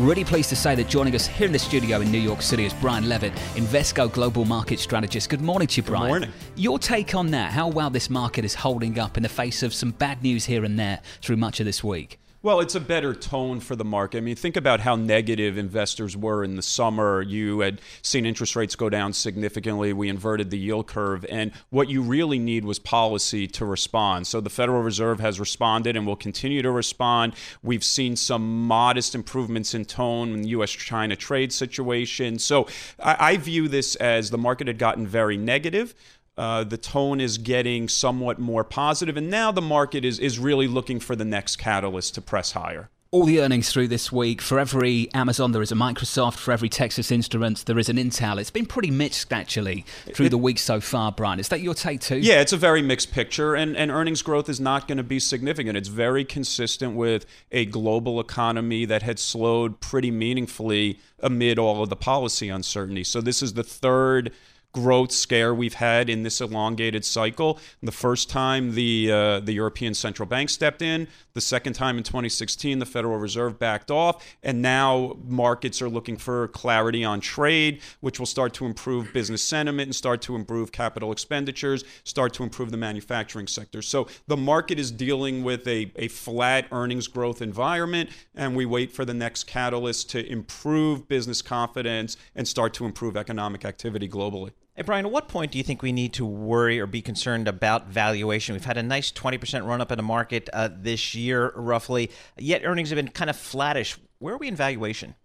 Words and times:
Really 0.00 0.24
pleased 0.24 0.48
to 0.48 0.56
say 0.56 0.74
that 0.76 0.88
joining 0.88 1.14
us 1.14 1.26
here 1.26 1.46
in 1.46 1.52
the 1.52 1.58
studio 1.58 2.00
in 2.00 2.10
New 2.10 2.18
York 2.18 2.40
City 2.40 2.64
is 2.64 2.72
Brian 2.72 3.06
Levitt, 3.06 3.34
Invesco 3.54 4.10
Global 4.10 4.46
Market 4.46 4.78
Strategist. 4.78 5.28
Good 5.28 5.42
morning 5.42 5.68
to 5.68 5.76
you, 5.76 5.82
Brian. 5.82 6.04
Good 6.04 6.08
morning. 6.08 6.30
Your 6.56 6.78
take 6.78 7.14
on 7.14 7.30
that, 7.32 7.52
how 7.52 7.68
well 7.68 7.90
this 7.90 8.08
market 8.08 8.42
is 8.42 8.54
holding 8.54 8.98
up 8.98 9.18
in 9.18 9.22
the 9.22 9.28
face 9.28 9.62
of 9.62 9.74
some 9.74 9.90
bad 9.90 10.22
news 10.22 10.46
here 10.46 10.64
and 10.64 10.78
there 10.78 11.00
through 11.20 11.36
much 11.36 11.60
of 11.60 11.66
this 11.66 11.84
week? 11.84 12.19
Well, 12.42 12.60
it's 12.60 12.74
a 12.74 12.80
better 12.80 13.12
tone 13.12 13.60
for 13.60 13.76
the 13.76 13.84
market. 13.84 14.16
I 14.16 14.20
mean, 14.22 14.34
think 14.34 14.56
about 14.56 14.80
how 14.80 14.96
negative 14.96 15.58
investors 15.58 16.16
were 16.16 16.42
in 16.42 16.56
the 16.56 16.62
summer. 16.62 17.20
You 17.20 17.60
had 17.60 17.82
seen 18.00 18.24
interest 18.24 18.56
rates 18.56 18.74
go 18.74 18.88
down 18.88 19.12
significantly. 19.12 19.92
We 19.92 20.08
inverted 20.08 20.48
the 20.48 20.56
yield 20.56 20.86
curve. 20.86 21.26
And 21.28 21.52
what 21.68 21.90
you 21.90 22.00
really 22.00 22.38
need 22.38 22.64
was 22.64 22.78
policy 22.78 23.46
to 23.48 23.66
respond. 23.66 24.26
So 24.26 24.40
the 24.40 24.48
Federal 24.48 24.80
Reserve 24.80 25.20
has 25.20 25.38
responded 25.38 25.98
and 25.98 26.06
will 26.06 26.16
continue 26.16 26.62
to 26.62 26.70
respond. 26.70 27.34
We've 27.62 27.84
seen 27.84 28.16
some 28.16 28.66
modest 28.66 29.14
improvements 29.14 29.74
in 29.74 29.84
tone 29.84 30.32
in 30.32 30.40
the 30.40 30.48
U.S. 30.48 30.70
China 30.70 31.16
trade 31.16 31.52
situation. 31.52 32.38
So 32.38 32.68
I, 32.98 33.32
I 33.32 33.36
view 33.36 33.68
this 33.68 33.96
as 33.96 34.30
the 34.30 34.38
market 34.38 34.66
had 34.66 34.78
gotten 34.78 35.06
very 35.06 35.36
negative. 35.36 35.94
Uh, 36.36 36.64
the 36.64 36.78
tone 36.78 37.20
is 37.20 37.38
getting 37.38 37.88
somewhat 37.88 38.38
more 38.38 38.64
positive, 38.64 39.16
and 39.16 39.30
now 39.30 39.52
the 39.52 39.60
market 39.60 40.04
is, 40.04 40.18
is 40.18 40.38
really 40.38 40.66
looking 40.66 41.00
for 41.00 41.14
the 41.14 41.24
next 41.24 41.56
catalyst 41.56 42.14
to 42.14 42.22
press 42.22 42.52
higher. 42.52 42.88
All 43.12 43.24
the 43.24 43.40
earnings 43.40 43.72
through 43.72 43.88
this 43.88 44.12
week. 44.12 44.40
For 44.40 44.60
every 44.60 45.12
Amazon, 45.12 45.50
there 45.50 45.62
is 45.62 45.72
a 45.72 45.74
Microsoft. 45.74 46.36
For 46.36 46.52
every 46.52 46.68
Texas 46.68 47.10
Instruments, 47.10 47.64
there 47.64 47.76
is 47.76 47.88
an 47.88 47.96
Intel. 47.96 48.38
It's 48.38 48.52
been 48.52 48.66
pretty 48.66 48.92
mixed, 48.92 49.32
actually, 49.32 49.84
through 50.14 50.26
it, 50.26 50.28
the 50.28 50.38
week 50.38 50.60
so 50.60 50.80
far, 50.80 51.10
Brian. 51.10 51.40
Is 51.40 51.48
that 51.48 51.60
your 51.60 51.74
take, 51.74 52.00
too? 52.02 52.18
Yeah, 52.18 52.40
it's 52.40 52.52
a 52.52 52.56
very 52.56 52.82
mixed 52.82 53.10
picture, 53.10 53.56
and, 53.56 53.76
and 53.76 53.90
earnings 53.90 54.22
growth 54.22 54.48
is 54.48 54.60
not 54.60 54.86
going 54.86 54.98
to 54.98 55.02
be 55.02 55.18
significant. 55.18 55.76
It's 55.76 55.88
very 55.88 56.24
consistent 56.24 56.94
with 56.94 57.26
a 57.50 57.66
global 57.66 58.20
economy 58.20 58.84
that 58.84 59.02
had 59.02 59.18
slowed 59.18 59.80
pretty 59.80 60.12
meaningfully 60.12 61.00
amid 61.18 61.58
all 61.58 61.82
of 61.82 61.88
the 61.88 61.96
policy 61.96 62.48
uncertainty. 62.48 63.02
So, 63.02 63.20
this 63.20 63.42
is 63.42 63.54
the 63.54 63.64
third 63.64 64.30
growth 64.72 65.10
scare 65.10 65.54
we've 65.54 65.74
had 65.74 66.08
in 66.08 66.22
this 66.22 66.40
elongated 66.40 67.04
cycle. 67.04 67.58
The 67.82 67.92
first 67.92 68.30
time 68.30 68.74
the 68.74 69.10
uh, 69.10 69.40
the 69.40 69.52
European 69.52 69.94
Central 69.94 70.28
Bank 70.28 70.48
stepped 70.48 70.82
in, 70.82 71.08
the 71.34 71.40
second 71.40 71.72
time 71.72 71.98
in 71.98 72.04
2016 72.04 72.78
the 72.78 72.86
Federal 72.86 73.18
Reserve 73.18 73.58
backed 73.58 73.90
off, 73.90 74.24
and 74.42 74.62
now 74.62 75.16
markets 75.24 75.82
are 75.82 75.88
looking 75.88 76.16
for 76.16 76.48
clarity 76.48 77.04
on 77.04 77.20
trade, 77.20 77.80
which 78.00 78.18
will 78.18 78.26
start 78.26 78.54
to 78.54 78.66
improve 78.66 79.12
business 79.12 79.42
sentiment 79.42 79.88
and 79.88 79.94
start 79.94 80.22
to 80.22 80.36
improve 80.36 80.72
capital 80.72 81.12
expenditures, 81.12 81.84
start 82.04 82.32
to 82.34 82.42
improve 82.42 82.70
the 82.70 82.76
manufacturing 82.76 83.46
sector. 83.46 83.82
So 83.82 84.06
the 84.26 84.36
market 84.36 84.78
is 84.78 84.90
dealing 84.90 85.42
with 85.42 85.66
a, 85.66 85.90
a 85.96 86.08
flat 86.08 86.66
earnings 86.72 87.08
growth 87.08 87.42
environment, 87.42 88.10
and 88.34 88.54
we 88.54 88.66
wait 88.66 88.92
for 88.92 89.04
the 89.04 89.14
next 89.14 89.44
catalyst 89.44 90.10
to 90.10 90.26
improve 90.30 91.08
business 91.08 91.42
confidence 91.42 92.16
and 92.34 92.46
start 92.46 92.74
to 92.74 92.84
improve 92.84 93.16
economic 93.16 93.64
activity 93.64 94.08
globally. 94.08 94.52
Hey, 94.76 94.82
Brian, 94.82 95.04
at 95.04 95.10
what 95.10 95.28
point 95.28 95.50
do 95.50 95.58
you 95.58 95.64
think 95.64 95.82
we 95.82 95.90
need 95.90 96.12
to 96.14 96.24
worry 96.24 96.78
or 96.78 96.86
be 96.86 97.02
concerned 97.02 97.48
about 97.48 97.88
valuation? 97.88 98.54
We've 98.54 98.64
had 98.64 98.76
a 98.76 98.82
nice 98.82 99.10
20% 99.10 99.66
run 99.66 99.80
up 99.80 99.90
in 99.90 99.96
the 99.96 100.02
market 100.02 100.48
uh, 100.52 100.68
this 100.72 101.12
year, 101.14 101.52
roughly, 101.56 102.10
yet 102.38 102.62
earnings 102.64 102.90
have 102.90 102.96
been 102.96 103.08
kind 103.08 103.28
of 103.28 103.36
flattish. 103.36 103.98
Where 104.20 104.34
are 104.34 104.38
we 104.38 104.46
in 104.46 104.54
valuation? 104.54 105.16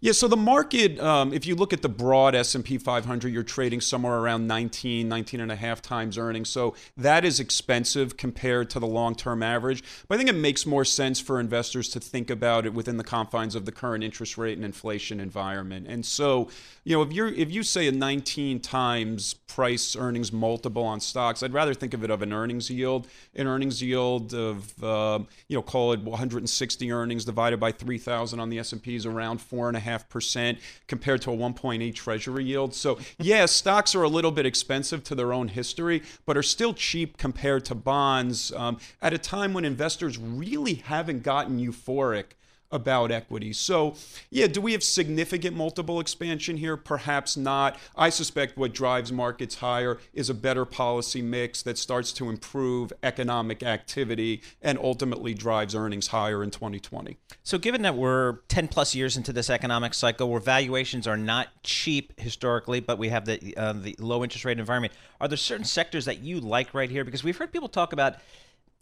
Yeah, 0.00 0.12
so 0.12 0.28
the 0.28 0.36
market, 0.36 1.00
um, 1.00 1.32
if 1.32 1.46
you 1.46 1.54
look 1.54 1.72
at 1.72 1.82
the 1.82 1.88
broad 1.88 2.34
S&P 2.34 2.78
500, 2.78 3.32
you're 3.32 3.42
trading 3.42 3.80
somewhere 3.80 4.18
around 4.18 4.46
19, 4.46 5.08
19 5.08 5.40
and 5.40 5.50
a 5.50 5.56
half 5.56 5.82
times 5.82 6.18
earnings. 6.18 6.48
So 6.48 6.74
that 6.96 7.24
is 7.24 7.40
expensive 7.40 8.16
compared 8.16 8.70
to 8.70 8.80
the 8.80 8.86
long-term 8.86 9.42
average. 9.42 9.82
But 10.06 10.16
I 10.16 10.18
think 10.18 10.30
it 10.30 10.34
makes 10.34 10.66
more 10.66 10.84
sense 10.84 11.20
for 11.20 11.40
investors 11.40 11.88
to 11.90 12.00
think 12.00 12.30
about 12.30 12.66
it 12.66 12.74
within 12.74 12.96
the 12.96 13.04
confines 13.04 13.54
of 13.54 13.64
the 13.64 13.72
current 13.72 14.04
interest 14.04 14.36
rate 14.36 14.56
and 14.56 14.64
inflation 14.64 15.20
environment. 15.20 15.86
And 15.88 16.04
so, 16.04 16.48
you 16.84 16.96
know, 16.96 17.02
if 17.02 17.12
you're 17.12 17.28
if 17.28 17.50
you 17.50 17.62
say 17.62 17.88
a 17.88 17.92
19 17.92 18.60
times 18.60 19.34
price 19.34 19.96
earnings 19.96 20.32
multiple 20.32 20.84
on 20.84 21.00
stocks, 21.00 21.42
I'd 21.42 21.52
rather 21.52 21.74
think 21.74 21.94
of 21.94 22.04
it 22.04 22.10
of 22.10 22.22
an 22.22 22.32
earnings 22.32 22.70
yield, 22.70 23.06
an 23.34 23.46
earnings 23.46 23.82
yield 23.82 24.34
of 24.34 24.84
uh, 24.84 25.20
you 25.48 25.56
know, 25.56 25.62
call 25.62 25.92
it 25.92 26.00
160 26.00 26.92
earnings 26.92 27.24
divided 27.24 27.58
by 27.58 27.72
3,000 27.72 28.38
on 28.38 28.50
the 28.50 28.58
S&P 28.58 28.96
is 28.96 29.06
around 29.06 29.40
four 29.40 29.63
and 29.68 29.76
a 29.76 29.80
half 29.80 30.08
percent 30.08 30.58
compared 30.86 31.22
to 31.22 31.30
a 31.30 31.36
1.8 31.36 31.94
Treasury 31.94 32.44
yield. 32.44 32.74
So 32.74 32.98
yeah, 33.18 33.46
stocks 33.46 33.94
are 33.94 34.02
a 34.02 34.08
little 34.08 34.30
bit 34.30 34.46
expensive 34.46 35.04
to 35.04 35.14
their 35.14 35.32
own 35.32 35.48
history, 35.48 36.02
but 36.26 36.36
are 36.36 36.42
still 36.42 36.74
cheap 36.74 37.16
compared 37.16 37.64
to 37.66 37.74
bonds 37.74 38.52
um, 38.52 38.78
at 39.02 39.12
a 39.12 39.18
time 39.18 39.52
when 39.52 39.64
investors 39.64 40.18
really 40.18 40.74
haven't 40.74 41.22
gotten 41.22 41.58
euphoric 41.58 42.24
about 42.70 43.10
equity. 43.10 43.52
So, 43.52 43.94
yeah, 44.30 44.46
do 44.46 44.60
we 44.60 44.72
have 44.72 44.82
significant 44.82 45.56
multiple 45.56 46.00
expansion 46.00 46.56
here? 46.56 46.76
Perhaps 46.76 47.36
not. 47.36 47.78
I 47.96 48.10
suspect 48.10 48.56
what 48.56 48.74
drives 48.74 49.12
markets 49.12 49.56
higher 49.56 49.98
is 50.12 50.28
a 50.28 50.34
better 50.34 50.64
policy 50.64 51.22
mix 51.22 51.62
that 51.62 51.78
starts 51.78 52.12
to 52.12 52.28
improve 52.28 52.92
economic 53.02 53.62
activity 53.62 54.42
and 54.60 54.78
ultimately 54.78 55.34
drives 55.34 55.74
earnings 55.74 56.08
higher 56.08 56.42
in 56.42 56.50
2020. 56.50 57.16
So, 57.42 57.58
given 57.58 57.82
that 57.82 57.96
we're 57.96 58.38
10 58.48 58.68
plus 58.68 58.94
years 58.94 59.16
into 59.16 59.32
this 59.32 59.50
economic 59.50 59.94
cycle 59.94 60.28
where 60.28 60.40
valuations 60.40 61.06
are 61.06 61.16
not 61.16 61.48
cheap 61.62 62.18
historically, 62.18 62.80
but 62.80 62.98
we 62.98 63.08
have 63.08 63.24
the 63.24 63.56
uh, 63.56 63.72
the 63.72 63.94
low 63.98 64.22
interest 64.22 64.44
rate 64.44 64.58
environment, 64.58 64.92
are 65.20 65.28
there 65.28 65.36
certain 65.36 65.64
sectors 65.64 66.04
that 66.06 66.20
you 66.20 66.40
like 66.40 66.74
right 66.74 66.90
here? 66.90 67.04
Because 67.04 67.22
we've 67.22 67.36
heard 67.36 67.52
people 67.52 67.68
talk 67.68 67.92
about 67.92 68.16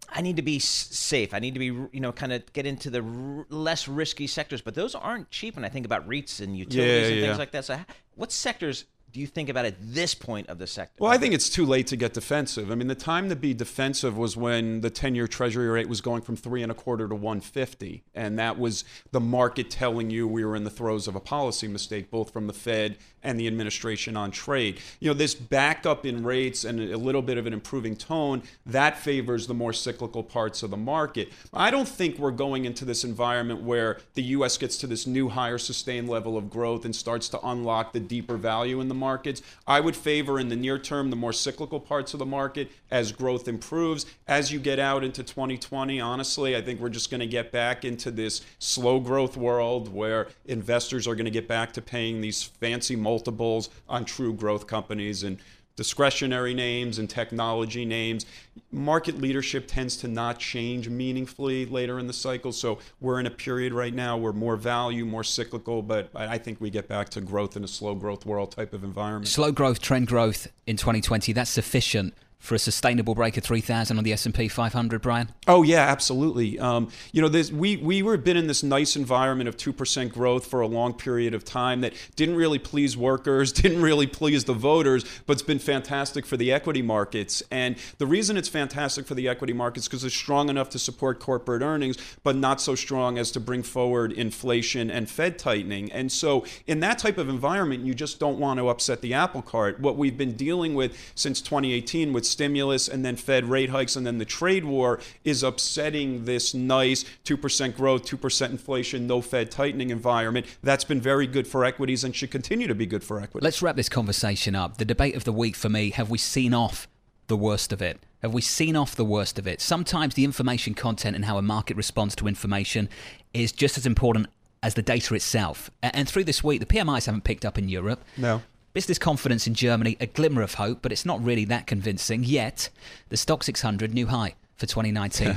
I 0.08 0.20
need 0.20 0.36
to 0.36 0.42
be 0.42 0.58
safe. 0.58 1.32
I 1.32 1.38
need 1.38 1.54
to 1.54 1.60
be, 1.60 1.66
you 1.66 2.00
know, 2.00 2.12
kind 2.12 2.32
of 2.32 2.52
get 2.52 2.66
into 2.66 2.90
the 2.90 3.02
r- 3.02 3.46
less 3.48 3.88
risky 3.88 4.26
sectors. 4.26 4.60
But 4.60 4.74
those 4.74 4.94
aren't 4.94 5.30
cheap 5.30 5.56
when 5.56 5.64
I 5.64 5.68
think 5.68 5.86
about 5.86 6.06
REITs 6.08 6.40
and 6.40 6.56
utilities 6.56 7.02
yeah, 7.02 7.08
and 7.08 7.16
yeah. 7.16 7.26
things 7.26 7.38
like 7.38 7.50
that. 7.52 7.64
So, 7.64 7.78
what 8.14 8.30
sectors 8.32 8.84
do 9.12 9.20
you 9.20 9.26
think 9.26 9.48
about 9.48 9.64
at 9.64 9.74
this 9.80 10.14
point 10.14 10.48
of 10.48 10.58
the 10.58 10.66
sector? 10.66 11.02
Well, 11.02 11.12
I 11.12 11.18
think 11.18 11.34
it's 11.34 11.50
too 11.50 11.66
late 11.66 11.86
to 11.88 11.96
get 11.96 12.14
defensive. 12.14 12.70
I 12.70 12.74
mean, 12.74 12.88
the 12.88 12.94
time 12.94 13.28
to 13.28 13.36
be 13.36 13.52
defensive 13.52 14.16
was 14.16 14.36
when 14.36 14.80
the 14.80 14.90
10-year 14.90 15.28
Treasury 15.28 15.68
rate 15.68 15.88
was 15.88 16.00
going 16.00 16.22
from 16.22 16.36
three 16.36 16.62
and 16.62 16.72
a 16.72 16.74
quarter 16.74 17.08
to 17.08 17.14
150, 17.14 18.04
and 18.14 18.38
that 18.38 18.58
was 18.58 18.84
the 19.10 19.20
market 19.20 19.70
telling 19.70 20.10
you 20.10 20.26
we 20.26 20.44
were 20.44 20.56
in 20.56 20.64
the 20.64 20.70
throes 20.70 21.06
of 21.06 21.14
a 21.14 21.20
policy 21.20 21.68
mistake, 21.68 22.10
both 22.10 22.32
from 22.32 22.46
the 22.46 22.52
Fed 22.52 22.96
and 23.22 23.38
the 23.38 23.46
administration 23.46 24.16
on 24.16 24.30
trade. 24.30 24.80
You 24.98 25.10
know, 25.10 25.14
this 25.14 25.34
backup 25.34 26.04
in 26.06 26.24
rates 26.24 26.64
and 26.64 26.80
a 26.80 26.96
little 26.96 27.22
bit 27.22 27.38
of 27.38 27.46
an 27.46 27.52
improving 27.52 27.96
tone 27.96 28.42
that 28.66 28.98
favors 28.98 29.46
the 29.46 29.54
more 29.54 29.72
cyclical 29.72 30.22
parts 30.22 30.62
of 30.62 30.70
the 30.70 30.76
market. 30.76 31.30
I 31.52 31.70
don't 31.70 31.88
think 31.88 32.18
we're 32.18 32.30
going 32.32 32.64
into 32.64 32.84
this 32.84 33.04
environment 33.04 33.62
where 33.62 33.98
the 34.14 34.22
U.S. 34.22 34.58
gets 34.58 34.76
to 34.78 34.86
this 34.86 35.06
new 35.06 35.28
higher 35.28 35.58
sustained 35.58 36.08
level 36.08 36.36
of 36.36 36.50
growth 36.50 36.84
and 36.84 36.96
starts 36.96 37.28
to 37.30 37.46
unlock 37.46 37.92
the 37.92 38.00
deeper 38.00 38.36
value 38.36 38.80
in 38.80 38.88
the 38.88 38.94
markets. 39.02 39.42
I 39.66 39.80
would 39.80 39.96
favor 39.96 40.38
in 40.38 40.48
the 40.48 40.54
near 40.56 40.78
term 40.78 41.10
the 41.10 41.16
more 41.16 41.32
cyclical 41.32 41.80
parts 41.80 42.14
of 42.14 42.20
the 42.20 42.26
market 42.26 42.70
as 42.88 43.10
growth 43.10 43.48
improves. 43.48 44.06
As 44.28 44.52
you 44.52 44.60
get 44.60 44.78
out 44.78 45.02
into 45.02 45.24
2020, 45.24 46.00
honestly, 46.00 46.56
I 46.56 46.62
think 46.62 46.78
we're 46.80 46.88
just 46.88 47.10
going 47.10 47.20
to 47.20 47.26
get 47.26 47.50
back 47.50 47.84
into 47.84 48.12
this 48.12 48.42
slow 48.60 49.00
growth 49.00 49.36
world 49.36 49.92
where 49.92 50.28
investors 50.44 51.08
are 51.08 51.16
going 51.16 51.24
to 51.24 51.38
get 51.40 51.48
back 51.48 51.72
to 51.72 51.82
paying 51.82 52.20
these 52.20 52.44
fancy 52.44 52.94
multiples 52.94 53.70
on 53.88 54.04
true 54.04 54.32
growth 54.32 54.68
companies 54.68 55.24
and 55.24 55.38
discretionary 55.76 56.54
names 56.54 56.98
and 56.98 57.08
technology 57.08 57.84
names. 57.84 58.26
Market 58.70 59.18
leadership 59.20 59.66
tends 59.66 59.96
to 59.98 60.08
not 60.08 60.38
change 60.38 60.88
meaningfully 60.88 61.66
later 61.66 61.98
in 61.98 62.06
the 62.06 62.12
cycle. 62.12 62.52
So 62.52 62.78
we're 63.00 63.20
in 63.20 63.26
a 63.26 63.30
period 63.30 63.72
right 63.72 63.94
now 63.94 64.16
where 64.16 64.32
more 64.32 64.56
value, 64.56 65.04
more 65.04 65.24
cyclical, 65.24 65.82
but 65.82 66.10
I 66.14 66.38
think 66.38 66.60
we 66.60 66.70
get 66.70 66.88
back 66.88 67.08
to 67.10 67.20
growth 67.20 67.56
in 67.56 67.64
a 67.64 67.68
slow 67.68 67.94
growth 67.94 68.26
world 68.26 68.52
type 68.52 68.72
of 68.72 68.84
environment. 68.84 69.28
Slow 69.28 69.52
growth, 69.52 69.80
trend 69.80 70.06
growth 70.06 70.48
in 70.66 70.76
2020, 70.76 71.32
that's 71.32 71.50
sufficient 71.50 72.14
for 72.42 72.56
a 72.56 72.58
sustainable 72.58 73.14
break 73.14 73.36
of 73.36 73.44
3,000 73.44 73.96
on 73.96 74.02
the 74.02 74.12
S&P 74.12 74.48
500, 74.48 75.00
Brian? 75.00 75.28
Oh 75.46 75.62
yeah, 75.62 75.82
absolutely. 75.82 76.58
Um, 76.58 76.88
you 77.12 77.22
know, 77.22 77.42
we 77.52 77.76
we 77.76 78.02
were 78.02 78.16
been 78.16 78.36
in 78.36 78.48
this 78.48 78.64
nice 78.64 78.96
environment 78.96 79.48
of 79.48 79.56
two 79.56 79.72
percent 79.72 80.12
growth 80.12 80.46
for 80.46 80.60
a 80.60 80.66
long 80.66 80.92
period 80.92 81.34
of 81.34 81.44
time 81.44 81.82
that 81.82 81.94
didn't 82.16 82.34
really 82.34 82.58
please 82.58 82.96
workers, 82.96 83.52
didn't 83.62 83.80
really 83.80 84.08
please 84.08 84.44
the 84.44 84.54
voters, 84.54 85.04
but 85.24 85.34
it's 85.34 85.42
been 85.42 85.60
fantastic 85.60 86.26
for 86.26 86.36
the 86.36 86.52
equity 86.52 86.82
markets. 86.82 87.44
And 87.52 87.76
the 87.98 88.06
reason 88.06 88.36
it's 88.36 88.48
fantastic 88.48 89.06
for 89.06 89.14
the 89.14 89.28
equity 89.28 89.52
markets 89.52 89.86
because 89.86 90.02
it's 90.02 90.14
strong 90.14 90.48
enough 90.48 90.68
to 90.70 90.80
support 90.80 91.20
corporate 91.20 91.62
earnings, 91.62 91.96
but 92.24 92.34
not 92.34 92.60
so 92.60 92.74
strong 92.74 93.18
as 93.18 93.30
to 93.32 93.40
bring 93.40 93.62
forward 93.62 94.10
inflation 94.10 94.90
and 94.90 95.08
Fed 95.08 95.38
tightening. 95.38 95.92
And 95.92 96.10
so, 96.10 96.44
in 96.66 96.80
that 96.80 96.98
type 96.98 97.18
of 97.18 97.28
environment, 97.28 97.84
you 97.84 97.94
just 97.94 98.18
don't 98.18 98.40
want 98.40 98.58
to 98.58 98.68
upset 98.68 99.00
the 99.00 99.14
apple 99.14 99.42
cart. 99.42 99.78
What 99.78 99.96
we've 99.96 100.18
been 100.18 100.32
dealing 100.34 100.74
with 100.74 100.96
since 101.14 101.40
2018 101.40 102.12
with 102.12 102.31
stimulus 102.32 102.88
and 102.88 103.04
then 103.04 103.16
Fed 103.16 103.44
rate 103.44 103.70
hikes 103.70 103.96
and 103.96 104.06
then 104.06 104.18
the 104.18 104.24
trade 104.24 104.64
war 104.64 105.00
is 105.24 105.42
upsetting 105.42 106.24
this 106.24 106.54
nice 106.54 107.04
2% 107.24 107.76
growth, 107.76 108.04
2% 108.04 108.50
inflation, 108.50 109.06
no 109.06 109.20
Fed 109.20 109.50
tightening 109.50 109.90
environment. 109.90 110.46
That's 110.62 110.84
been 110.84 111.00
very 111.00 111.26
good 111.26 111.46
for 111.46 111.64
equities 111.64 112.04
and 112.04 112.14
should 112.14 112.30
continue 112.30 112.66
to 112.66 112.74
be 112.74 112.86
good 112.86 113.04
for 113.04 113.20
equities. 113.20 113.44
Let's 113.44 113.62
wrap 113.62 113.76
this 113.76 113.88
conversation 113.88 114.54
up. 114.54 114.78
The 114.78 114.84
debate 114.84 115.14
of 115.14 115.24
the 115.24 115.32
week 115.32 115.56
for 115.56 115.68
me 115.68 115.90
have 115.90 116.10
we 116.10 116.18
seen 116.18 116.54
off 116.54 116.88
the 117.28 117.36
worst 117.36 117.72
of 117.72 117.80
it? 117.80 118.00
Have 118.20 118.34
we 118.34 118.40
seen 118.40 118.76
off 118.76 118.94
the 118.94 119.04
worst 119.04 119.38
of 119.38 119.46
it? 119.46 119.60
Sometimes 119.60 120.14
the 120.14 120.24
information 120.24 120.74
content 120.74 121.16
and 121.16 121.24
how 121.24 121.38
a 121.38 121.42
market 121.42 121.76
responds 121.76 122.14
to 122.16 122.28
information 122.28 122.88
is 123.34 123.52
just 123.52 123.76
as 123.76 123.86
important 123.86 124.28
as 124.62 124.74
the 124.74 124.82
data 124.82 125.14
itself. 125.14 125.70
And 125.82 126.08
through 126.08 126.24
this 126.24 126.44
week, 126.44 126.60
the 126.60 126.66
PMIs 126.66 127.06
haven't 127.06 127.24
picked 127.24 127.44
up 127.44 127.58
in 127.58 127.68
Europe. 127.68 128.04
No. 128.16 128.42
Business 128.72 128.98
confidence 128.98 129.46
in 129.46 129.54
Germany, 129.54 129.98
a 130.00 130.06
glimmer 130.06 130.40
of 130.40 130.54
hope, 130.54 130.80
but 130.80 130.92
it's 130.92 131.04
not 131.04 131.22
really 131.22 131.44
that 131.46 131.66
convincing. 131.66 132.24
Yet, 132.24 132.70
the 133.10 133.16
Stoxx 133.16 133.44
600 133.44 133.92
new 133.92 134.06
high 134.06 134.34
for 134.56 134.66
2019. 134.66 135.36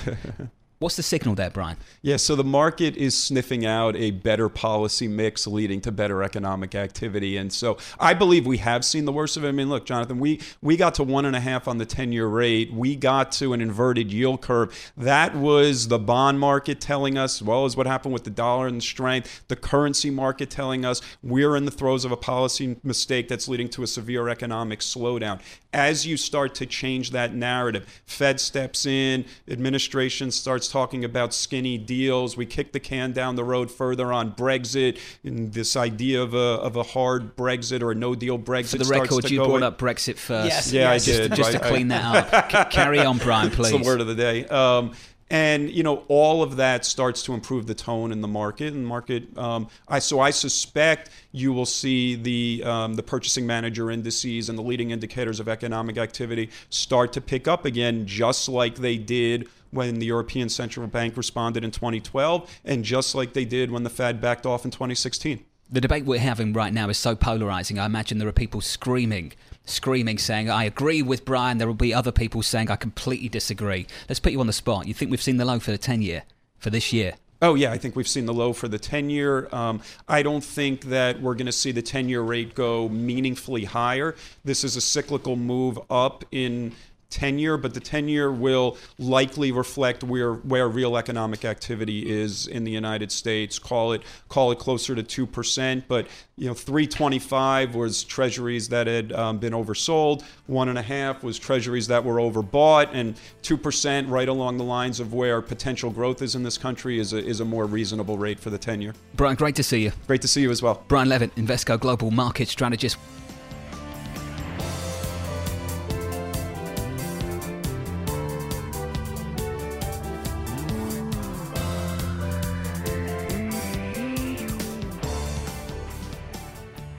What's 0.85 0.97
the 0.97 1.01
signal 1.01 1.33
there, 1.33 1.49
Brian? 1.49 1.77
Yeah, 2.03 2.17
so 2.17 2.35
the 2.35 2.43
market 2.43 2.95
is 2.95 3.17
sniffing 3.17 3.65
out 3.65 3.95
a 3.95 4.11
better 4.11 4.49
policy 4.49 5.07
mix 5.07 5.47
leading 5.47 5.81
to 5.81 5.91
better 5.91 6.21
economic 6.21 6.75
activity. 6.75 7.37
And 7.37 7.51
so 7.51 7.79
I 7.99 8.13
believe 8.13 8.45
we 8.45 8.57
have 8.57 8.85
seen 8.85 9.05
the 9.05 9.11
worst 9.11 9.35
of 9.35 9.43
it. 9.43 9.47
I 9.47 9.51
mean, 9.51 9.67
look, 9.67 9.87
Jonathan, 9.87 10.19
we, 10.19 10.41
we 10.61 10.77
got 10.77 10.93
to 10.93 11.03
one 11.03 11.25
and 11.25 11.35
a 11.35 11.39
half 11.39 11.67
on 11.67 11.79
the 11.79 11.87
10 11.87 12.11
year 12.11 12.27
rate. 12.27 12.71
We 12.71 12.95
got 12.95 13.31
to 13.31 13.53
an 13.53 13.61
inverted 13.61 14.13
yield 14.13 14.43
curve. 14.43 14.93
That 14.95 15.35
was 15.35 15.87
the 15.87 15.97
bond 15.97 16.39
market 16.39 16.79
telling 16.79 17.17
us, 17.17 17.41
as 17.41 17.47
well 17.47 17.65
as 17.65 17.75
what 17.75 17.87
happened 17.87 18.13
with 18.13 18.23
the 18.23 18.29
dollar 18.29 18.67
and 18.67 18.77
the 18.77 18.85
strength, 18.85 19.43
the 19.47 19.55
currency 19.55 20.11
market 20.11 20.51
telling 20.51 20.85
us 20.85 21.01
we're 21.23 21.55
in 21.55 21.65
the 21.65 21.71
throes 21.71 22.05
of 22.05 22.11
a 22.11 22.17
policy 22.17 22.75
mistake 22.83 23.27
that's 23.27 23.47
leading 23.47 23.69
to 23.69 23.81
a 23.81 23.87
severe 23.87 24.29
economic 24.29 24.81
slowdown. 24.81 25.41
As 25.75 26.07
you 26.07 26.15
start 26.15 26.55
to 26.55 26.65
change 26.65 27.11
that 27.11 27.35
narrative, 27.35 28.01
Fed 28.05 28.39
steps 28.39 28.85
in, 28.85 29.25
administration 29.49 30.31
starts 30.31 30.69
talking 30.69 31.03
about 31.03 31.33
skinny 31.33 31.77
deals. 31.77 32.37
We 32.37 32.45
kick 32.45 32.71
the 32.71 32.79
can 32.79 33.11
down 33.11 33.35
the 33.35 33.43
road 33.43 33.69
further 33.69 34.13
on 34.13 34.31
Brexit 34.31 34.97
and 35.25 35.51
this 35.51 35.75
idea 35.75 36.21
of 36.21 36.33
a, 36.33 36.37
of 36.37 36.77
a 36.77 36.83
hard 36.83 37.35
Brexit 37.35 37.81
or 37.81 37.91
a 37.91 37.95
no 37.95 38.15
deal 38.15 38.39
Brexit. 38.39 38.71
For 38.71 38.77
the 38.77 38.85
record, 38.85 39.29
you 39.29 39.43
brought 39.43 39.63
up 39.63 39.77
Brexit 39.77 40.15
first. 40.17 40.47
Yes, 40.47 40.71
yeah, 40.71 40.93
yes. 40.93 41.09
I 41.09 41.11
did. 41.11 41.35
Just 41.35 41.51
to 41.51 41.59
clean 41.59 41.89
that 41.89 42.33
up. 42.33 42.51
C- 42.71 42.75
carry 42.75 42.99
on, 42.99 43.17
Brian, 43.17 43.51
please. 43.51 43.73
It's 43.73 43.83
the 43.83 43.85
word 43.85 43.99
of 43.99 44.07
the 44.07 44.15
day. 44.15 44.45
Um, 44.45 44.93
and 45.29 45.71
you 45.71 45.81
know 45.81 46.03
all 46.07 46.43
of 46.43 46.57
that 46.57 46.85
starts 46.85 47.23
to 47.23 47.33
improve 47.33 47.65
the 47.65 47.73
tone 47.73 48.11
in 48.11 48.21
the 48.21 48.27
market 48.27 48.73
and 48.73 48.85
market 48.85 49.35
um, 49.37 49.67
I, 49.87 49.99
so 49.99 50.19
i 50.19 50.29
suspect 50.29 51.09
you 51.31 51.51
will 51.51 51.65
see 51.65 52.15
the 52.15 52.63
um, 52.65 52.93
the 52.93 53.03
purchasing 53.03 53.47
manager 53.47 53.89
indices 53.89 54.49
and 54.49 54.57
the 54.57 54.63
leading 54.63 54.91
indicators 54.91 55.39
of 55.39 55.47
economic 55.47 55.97
activity 55.97 56.49
start 56.69 57.13
to 57.13 57.21
pick 57.21 57.47
up 57.47 57.65
again 57.65 58.05
just 58.05 58.47
like 58.47 58.75
they 58.75 58.97
did 58.97 59.47
when 59.71 59.99
the 59.99 60.05
European 60.05 60.47
Central 60.47 60.87
Bank 60.87 61.17
responded 61.17 61.63
in 61.63 61.69
2012 61.69 62.49
and 62.63 62.85
just 62.85 63.13
like 63.13 63.33
they 63.33 63.43
did 63.43 63.69
when 63.69 63.83
the 63.83 63.89
Fed 63.89 64.21
backed 64.21 64.45
off 64.45 64.63
in 64.63 64.71
2016 64.71 65.43
the 65.69 65.81
debate 65.81 66.05
we're 66.05 66.19
having 66.19 66.53
right 66.53 66.73
now 66.73 66.89
is 66.89 66.97
so 66.97 67.15
polarizing. 67.15 67.79
I 67.79 67.85
imagine 67.85 68.17
there 68.17 68.27
are 68.27 68.33
people 68.33 68.61
screaming, 68.61 69.33
screaming, 69.65 70.17
saying, 70.17 70.49
I 70.49 70.65
agree 70.65 71.01
with 71.01 71.25
Brian. 71.25 71.57
There 71.57 71.67
will 71.67 71.73
be 71.73 71.93
other 71.93 72.11
people 72.11 72.43
saying, 72.43 72.69
I 72.69 72.75
completely 72.75 73.29
disagree. 73.29 73.87
Let's 74.07 74.19
put 74.19 74.31
you 74.31 74.39
on 74.39 74.47
the 74.47 74.53
spot. 74.53 74.87
You 74.87 74.93
think 74.93 75.11
we've 75.11 75.21
seen 75.21 75.37
the 75.37 75.45
low 75.45 75.59
for 75.59 75.71
the 75.71 75.77
10 75.77 76.01
year, 76.01 76.23
for 76.57 76.69
this 76.69 76.93
year? 76.93 77.13
Oh, 77.41 77.55
yeah, 77.55 77.71
I 77.71 77.77
think 77.77 77.95
we've 77.95 78.07
seen 78.07 78.25
the 78.25 78.33
low 78.33 78.53
for 78.53 78.67
the 78.67 78.79
10 78.79 79.09
year. 79.09 79.49
Um, 79.51 79.81
I 80.07 80.23
don't 80.23 80.43
think 80.43 80.85
that 80.85 81.21
we're 81.21 81.35
going 81.35 81.45
to 81.47 81.51
see 81.51 81.71
the 81.71 81.81
10 81.81 82.09
year 82.09 82.21
rate 82.21 82.55
go 82.55 82.87
meaningfully 82.87 83.65
higher. 83.65 84.15
This 84.43 84.63
is 84.63 84.75
a 84.75 84.81
cyclical 84.81 85.35
move 85.35 85.79
up 85.89 86.23
in 86.31 86.73
10 87.15 87.39
year, 87.39 87.57
but 87.57 87.73
the 87.73 87.79
10 87.79 88.09
year 88.09 88.29
will 88.29 88.77
likely 88.99 89.53
reflect 89.53 90.03
where 90.03 90.33
where 90.33 90.67
real 90.67 90.97
economic 90.97 91.45
activity 91.45 92.09
is 92.09 92.45
in 92.47 92.65
the 92.65 92.71
United 92.71 93.09
States. 93.09 93.57
Call 93.57 93.93
it 93.93 94.03
call 94.27 94.51
it 94.51 94.59
closer 94.59 94.93
to 94.95 95.01
two 95.01 95.25
percent, 95.25 95.85
but 95.87 96.07
you 96.37 96.47
know, 96.47 96.53
325 96.53 97.73
was 97.73 98.03
treasuries 98.03 98.67
that 98.67 98.87
had 98.87 99.13
um, 99.13 99.37
been 99.37 99.53
oversold. 99.53 100.23
One 100.47 100.67
and 100.67 100.77
a 100.77 100.81
half 100.81 101.23
was 101.23 101.39
treasuries 101.39 101.87
that 101.87 102.03
were 102.03 102.15
overbought, 102.15 102.89
and 102.91 103.15
two 103.41 103.55
percent, 103.55 104.09
right 104.09 104.27
along 104.27 104.57
the 104.57 104.65
lines 104.65 104.99
of 104.99 105.13
where 105.13 105.41
potential 105.41 105.89
growth 105.89 106.21
is 106.21 106.35
in 106.35 106.43
this 106.43 106.57
country, 106.57 106.99
is 106.99 107.13
a, 107.13 107.25
is 107.25 107.39
a 107.39 107.45
more 107.45 107.65
reasonable 107.65 108.17
rate 108.17 108.41
for 108.41 108.49
the 108.49 108.57
10 108.57 108.81
year. 108.81 108.93
Brian, 109.13 109.37
great 109.37 109.55
to 109.55 109.63
see 109.63 109.83
you. 109.83 109.93
Great 110.07 110.21
to 110.21 110.27
see 110.27 110.41
you 110.41 110.51
as 110.51 110.61
well. 110.61 110.83
Brian 110.89 111.07
Levitt, 111.07 111.33
Invesco 111.35 111.79
Global 111.79 112.11
Market 112.11 112.49
Strategist. 112.49 112.97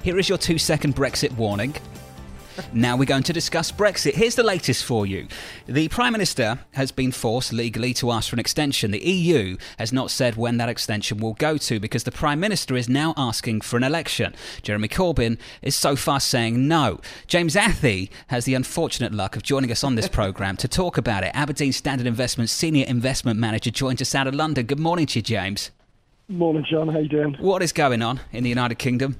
Here 0.07 0.21
is 0.21 0.29
your 0.29 0.39
two 0.39 0.57
second 0.57 0.95
Brexit 0.95 1.33
warning. 1.33 1.75
Now 2.73 2.97
we're 2.97 3.07
going 3.07 3.25
to 3.25 3.33
discuss 3.33 3.73
Brexit. 3.73 4.15
Here's 4.15 4.37
the 4.37 4.45
latest 4.45 4.85
for 4.85 5.05
you. 5.05 5.27
The 5.67 5.89
Prime 5.89 6.13
Minister 6.13 6.61
has 6.75 6.93
been 6.93 7.11
forced 7.11 7.53
legally 7.53 7.93
to 7.95 8.13
ask 8.13 8.31
for 8.31 8.37
an 8.37 8.39
extension. 8.39 8.93
The 8.93 9.05
EU 9.05 9.57
has 9.81 9.93
not 9.93 10.13
said 10.13 10.37
when 10.37 10.59
that 10.59 10.69
extension 10.69 11.19
will 11.19 11.35
go 11.35 11.57
to 11.57 11.81
because 11.81 12.05
the 12.05 12.13
Prime 12.13 12.39
Minister 12.39 12.77
is 12.77 12.89
now 12.89 13.15
asking 13.17 13.63
for 13.63 13.79
an 13.79 13.83
election. 13.83 14.33
Jeremy 14.63 14.87
Corbyn 14.87 15.41
is 15.61 15.75
so 15.75 15.97
far 15.97 16.21
saying 16.21 16.69
no. 16.69 17.01
James 17.27 17.57
Athey 17.57 18.09
has 18.29 18.45
the 18.45 18.55
unfortunate 18.55 19.13
luck 19.13 19.35
of 19.35 19.43
joining 19.43 19.73
us 19.73 19.83
on 19.83 19.97
this 19.97 20.09
programme 20.09 20.57
to 20.59 20.69
talk 20.69 20.97
about 20.97 21.25
it. 21.25 21.33
Aberdeen 21.35 21.73
Standard 21.73 22.07
Investments 22.07 22.53
Senior 22.53 22.87
Investment 22.87 23.41
Manager 23.41 23.73
joins 23.73 24.01
us 24.01 24.15
out 24.15 24.29
of 24.29 24.37
London. 24.37 24.67
Good 24.67 24.79
morning 24.79 25.07
to 25.07 25.19
you, 25.19 25.23
James. 25.25 25.73
Morning, 26.29 26.65
John. 26.71 26.87
How 26.87 26.99
are 26.99 27.03
you 27.03 27.09
doing? 27.09 27.35
What 27.41 27.61
is 27.61 27.73
going 27.73 28.03
on 28.03 28.21
in 28.31 28.45
the 28.45 28.49
United 28.49 28.77
Kingdom? 28.77 29.17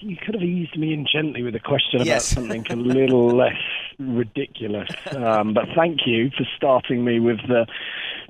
You 0.00 0.16
could 0.16 0.34
have 0.34 0.42
eased 0.42 0.76
me 0.78 0.92
in 0.92 1.06
gently 1.10 1.42
with 1.42 1.54
a 1.54 1.60
question 1.60 1.96
about 1.96 2.06
Yes. 2.06 2.26
something 2.26 2.64
a 2.70 2.76
little 2.76 3.28
less 3.36 3.60
ridiculous. 3.98 4.88
Um, 5.14 5.54
but 5.54 5.64
thank 5.76 6.00
you 6.06 6.30
for 6.36 6.44
starting 6.56 7.04
me 7.04 7.20
with 7.20 7.38
the, 7.48 7.66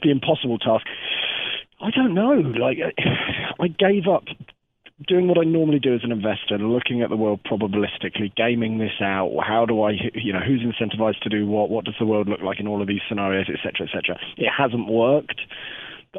the 0.02 0.10
impossible 0.10 0.58
task. 0.58 0.86
I 1.80 1.90
don't 1.90 2.14
know. 2.14 2.32
Like, 2.34 2.78
I- 2.80 3.62
I 3.62 3.68
gave 3.68 4.06
up 4.08 4.24
doing 5.06 5.28
what 5.28 5.38
I 5.38 5.44
normally 5.44 5.78
do 5.78 5.94
as 5.94 6.00
an 6.02 6.12
investor, 6.12 6.58
looking 6.58 7.02
at 7.02 7.08
the 7.10 7.16
world 7.16 7.40
probabilistically, 7.44 8.34
gaming 8.34 8.78
this 8.78 9.00
out. 9.00 9.32
How 9.46 9.64
do 9.66 9.82
I, 9.82 9.92
you 10.14 10.32
know, 10.32 10.40
who's 10.40 10.62
incentivized 10.62 11.20
to 11.20 11.28
do 11.30 11.46
what? 11.46 11.70
What 11.70 11.84
does 11.84 11.94
the 11.98 12.06
world 12.06 12.28
look 12.28 12.40
like 12.40 12.58
in 12.60 12.66
all 12.66 12.82
of 12.82 12.88
these 12.88 13.00
scenarios, 13.08 13.46
et 13.48 13.58
cetera, 13.62 13.86
et 13.86 13.90
cetera? 13.94 14.18
It 14.36 14.50
hasn't 14.56 14.88
worked. 14.88 15.40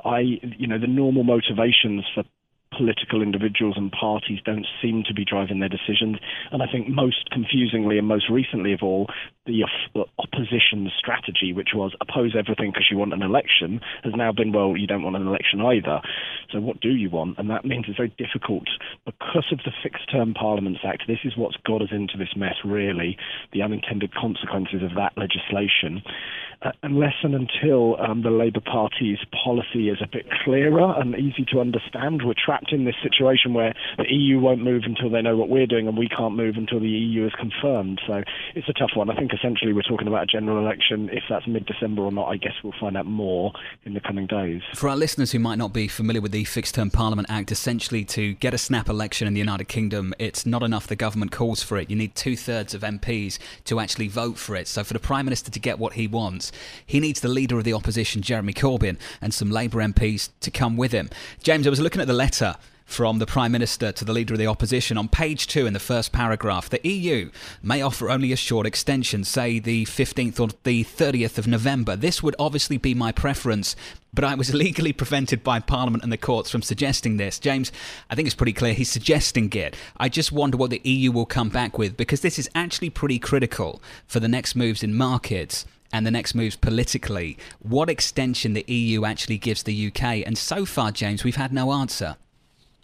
I, 0.05 0.19
you 0.57 0.67
know, 0.67 0.79
the 0.79 0.87
normal 0.87 1.23
motivations 1.23 2.05
for 2.15 2.23
political 2.75 3.21
individuals 3.21 3.75
and 3.77 3.91
parties 3.91 4.39
don't 4.45 4.65
seem 4.81 5.03
to 5.07 5.13
be 5.13 5.25
driving 5.25 5.59
their 5.59 5.69
decisions. 5.69 6.17
And 6.51 6.63
I 6.63 6.67
think 6.71 6.87
most 6.87 7.29
confusingly 7.31 7.97
and 7.97 8.07
most 8.07 8.29
recently 8.29 8.73
of 8.73 8.79
all, 8.81 9.07
the 9.45 9.65
opposition 10.19 10.89
strategy, 10.97 11.51
which 11.51 11.69
was 11.73 11.93
oppose 11.99 12.35
everything 12.37 12.71
because 12.71 12.87
you 12.89 12.97
want 12.97 13.13
an 13.13 13.23
election, 13.23 13.81
has 14.03 14.13
now 14.15 14.31
been, 14.31 14.53
well, 14.53 14.77
you 14.77 14.87
don't 14.87 15.03
want 15.03 15.15
an 15.15 15.27
election 15.27 15.61
either. 15.61 15.99
So 16.51 16.59
what 16.59 16.79
do 16.79 16.89
you 16.89 17.09
want? 17.09 17.37
And 17.39 17.49
that 17.49 17.65
means 17.65 17.85
it's 17.87 17.97
very 17.97 18.13
difficult 18.17 18.67
because 19.05 19.45
of 19.51 19.59
the 19.65 19.71
Fixed 19.83 20.09
Term 20.11 20.33
Parliaments 20.33 20.81
Act. 20.85 21.03
This 21.07 21.19
is 21.23 21.35
what's 21.35 21.57
got 21.65 21.81
us 21.81 21.89
into 21.91 22.17
this 22.17 22.35
mess, 22.35 22.55
really, 22.63 23.17
the 23.51 23.63
unintended 23.63 24.13
consequences 24.13 24.83
of 24.83 24.95
that 24.95 25.13
legislation. 25.17 26.03
Uh, 26.63 26.71
unless 26.83 27.15
and 27.23 27.33
until 27.33 27.99
um, 27.99 28.21
the 28.21 28.29
Labour 28.29 28.59
Party's 28.59 29.17
policy 29.43 29.89
is 29.89 29.97
a 29.99 30.07
bit 30.07 30.27
clearer 30.43 30.93
and 30.99 31.15
easy 31.15 31.43
to 31.51 31.59
understand, 31.59 32.21
we're 32.23 32.35
trapped 32.35 32.71
in 32.71 32.85
this 32.85 32.93
situation 33.01 33.55
where 33.55 33.73
the 33.97 34.05
EU 34.07 34.39
won't 34.39 34.61
move 34.61 34.83
until 34.85 35.09
they 35.09 35.23
know 35.23 35.35
what 35.35 35.49
we're 35.49 35.65
doing, 35.65 35.87
and 35.87 35.97
we 35.97 36.07
can't 36.07 36.35
move 36.35 36.57
until 36.57 36.79
the 36.79 36.87
EU 36.87 37.25
is 37.25 37.33
confirmed. 37.33 37.99
So 38.05 38.21
it's 38.53 38.69
a 38.69 38.73
tough 38.73 38.91
one. 38.93 39.09
I 39.09 39.15
think 39.15 39.31
essentially 39.33 39.73
we're 39.73 39.81
talking 39.81 40.07
about 40.07 40.23
a 40.23 40.25
general 40.27 40.59
election. 40.59 41.09
If 41.11 41.23
that's 41.27 41.47
mid-December 41.47 42.03
or 42.03 42.11
not, 42.11 42.27
I 42.27 42.37
guess 42.37 42.53
we'll 42.63 42.73
find 42.79 42.95
out 42.95 43.07
more 43.07 43.53
in 43.83 43.95
the 43.95 43.99
coming 43.99 44.27
days. 44.27 44.61
For 44.75 44.87
our 44.87 44.97
listeners 44.97 45.31
who 45.31 45.39
might 45.39 45.57
not 45.57 45.73
be 45.73 45.87
familiar 45.87 46.21
with 46.21 46.31
the 46.31 46.43
Fixed 46.43 46.75
Term 46.75 46.91
Parliament 46.91 47.27
Act, 47.31 47.51
essentially 47.51 48.05
to 48.05 48.35
get 48.35 48.53
a 48.53 48.59
snap 48.59 48.87
election 48.87 49.27
in 49.27 49.33
the 49.33 49.39
United 49.39 49.67
Kingdom, 49.67 50.13
it's 50.19 50.45
not 50.45 50.61
enough 50.61 50.85
the 50.85 50.95
government 50.95 51.31
calls 51.31 51.63
for 51.63 51.79
it. 51.79 51.89
You 51.89 51.95
need 51.95 52.13
two 52.13 52.35
thirds 52.35 52.75
of 52.75 52.81
MPs 52.81 53.39
to 53.65 53.79
actually 53.79 54.09
vote 54.09 54.37
for 54.37 54.55
it. 54.55 54.67
So 54.67 54.83
for 54.83 54.93
the 54.93 54.99
Prime 54.99 55.25
Minister 55.25 55.49
to 55.49 55.59
get 55.59 55.79
what 55.79 55.93
he 55.93 56.05
wants, 56.05 56.50
he 56.85 56.99
needs 56.99 57.21
the 57.21 57.27
leader 57.27 57.57
of 57.57 57.63
the 57.63 57.73
opposition, 57.73 58.21
Jeremy 58.21 58.53
Corbyn, 58.53 58.97
and 59.21 59.33
some 59.33 59.51
Labour 59.51 59.79
MPs 59.79 60.29
to 60.41 60.51
come 60.51 60.77
with 60.77 60.91
him. 60.91 61.09
James, 61.43 61.67
I 61.67 61.69
was 61.69 61.79
looking 61.79 62.01
at 62.01 62.07
the 62.07 62.13
letter 62.13 62.55
from 62.91 63.19
the 63.19 63.25
Prime 63.25 63.53
Minister 63.53 63.93
to 63.93 64.03
the 64.03 64.11
Leader 64.11 64.33
of 64.33 64.37
the 64.37 64.47
Opposition. 64.47 64.97
On 64.97 65.07
page 65.07 65.47
two, 65.47 65.65
in 65.65 65.71
the 65.71 65.79
first 65.79 66.11
paragraph, 66.11 66.69
the 66.69 66.85
EU 66.85 67.31
may 67.63 67.81
offer 67.81 68.09
only 68.09 68.33
a 68.33 68.35
short 68.35 68.67
extension, 68.67 69.23
say 69.23 69.59
the 69.59 69.85
15th 69.85 70.41
or 70.41 70.49
the 70.63 70.83
30th 70.83 71.37
of 71.37 71.47
November. 71.47 71.95
This 71.95 72.21
would 72.21 72.35
obviously 72.37 72.75
be 72.75 72.93
my 72.93 73.13
preference, 73.13 73.77
but 74.13 74.25
I 74.25 74.35
was 74.35 74.53
legally 74.53 74.91
prevented 74.91 75.41
by 75.41 75.61
Parliament 75.61 76.03
and 76.03 76.11
the 76.11 76.17
courts 76.17 76.51
from 76.51 76.61
suggesting 76.61 77.15
this. 77.15 77.39
James, 77.39 77.71
I 78.09 78.15
think 78.15 78.25
it's 78.25 78.35
pretty 78.35 78.51
clear 78.51 78.73
he's 78.73 78.91
suggesting 78.91 79.49
it. 79.53 79.73
I 79.95 80.09
just 80.09 80.33
wonder 80.33 80.57
what 80.57 80.69
the 80.69 80.81
EU 80.83 81.13
will 81.13 81.25
come 81.25 81.47
back 81.47 81.77
with 81.77 81.95
because 81.95 82.19
this 82.19 82.37
is 82.37 82.49
actually 82.53 82.89
pretty 82.89 83.19
critical 83.19 83.81
for 84.05 84.19
the 84.19 84.27
next 84.27 84.53
moves 84.53 84.83
in 84.83 84.93
markets 84.93 85.65
and 85.93 86.05
the 86.05 86.11
next 86.11 86.35
moves 86.35 86.55
politically. 86.55 87.37
What 87.59 87.89
extension 87.89 88.53
the 88.53 88.65
EU 88.67 89.05
actually 89.05 89.37
gives 89.37 89.63
the 89.63 89.87
UK? 89.87 90.03
And 90.25 90.37
so 90.37 90.65
far, 90.65 90.91
James, 90.91 91.23
we've 91.23 91.35
had 91.35 91.53
no 91.53 91.71
answer. 91.73 92.17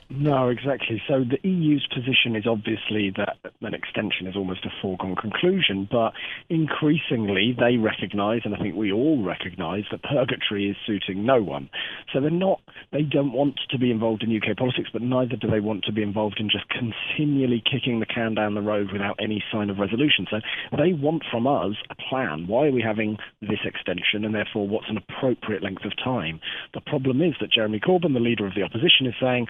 No, 0.10 0.48
exactly. 0.48 1.02
So 1.06 1.26
the 1.26 1.38
EU's 1.48 1.86
position 1.94 2.38
is 2.38 2.48
obviously 2.48 3.12
that 3.18 3.36
an 3.60 3.74
extension 3.74 4.26
is 4.26 4.38
almost 4.38 4.66
a 4.66 4.70
foregone 4.82 5.18
conclusion, 5.18 5.88
but 5.92 6.14
increasingly 6.50 7.54
they 7.58 7.76
recognise, 7.76 8.42
and 8.46 8.56
I 8.56 8.60
think 8.60 8.76
we 8.76 8.92
all 8.94 9.22
recognise, 9.22 9.84
that 9.92 10.04
purgatory 10.04 10.70
is 10.70 10.78
suiting 10.86 11.26
no 11.26 11.44
one. 11.44 11.70
So 12.14 12.22
they're 12.22 12.30
not, 12.30 12.62
they 12.94 13.02
don't 13.02 13.34
want 13.34 13.60
to 13.70 13.78
be 13.78 13.92
involved 13.92 14.24
in 14.24 14.34
UK 14.34 14.56
politics, 14.56 14.90
but 14.94 15.02
neither 15.02 15.36
do 15.36 15.50
they 15.50 15.60
want 15.60 15.84
to 15.86 15.92
be 15.92 16.04
involved 16.04 16.40
in 16.40 16.50
just 16.50 16.70
continually 16.70 17.62
kicking 17.70 18.00
the 18.00 18.06
can 18.06 18.34
down 18.34 18.54
the 18.56 18.62
road 18.62 18.94
without 18.94 19.18
any 19.20 19.44
sign 19.52 19.70
of 19.70 19.78
resolution. 19.78 20.26
So 20.32 20.40
they 20.78 20.94
want 20.94 21.24
from 21.30 21.48
us 21.48 21.76
a 21.90 21.96
plan. 22.10 22.48
Why 22.48 22.68
are 22.68 22.72
we 22.72 22.82
having 22.82 23.18
this 23.42 23.60
extension, 23.66 24.24
and 24.24 24.34
therefore 24.34 24.70
what's 24.70 24.90
an 24.90 24.98
appropriate 24.98 25.64
length 25.64 25.84
of 25.84 25.92
time? 26.02 26.40
The 26.74 26.82
problem 26.82 27.22
is 27.22 27.34
that 27.42 27.52
Jeremy 27.52 27.82
Corbyn, 27.82 28.14
the 28.14 28.22
leader 28.22 28.48
of 28.48 28.56
the 28.56 28.64
opposition, 28.64 29.06
is 29.06 29.16
saying, 29.20 29.48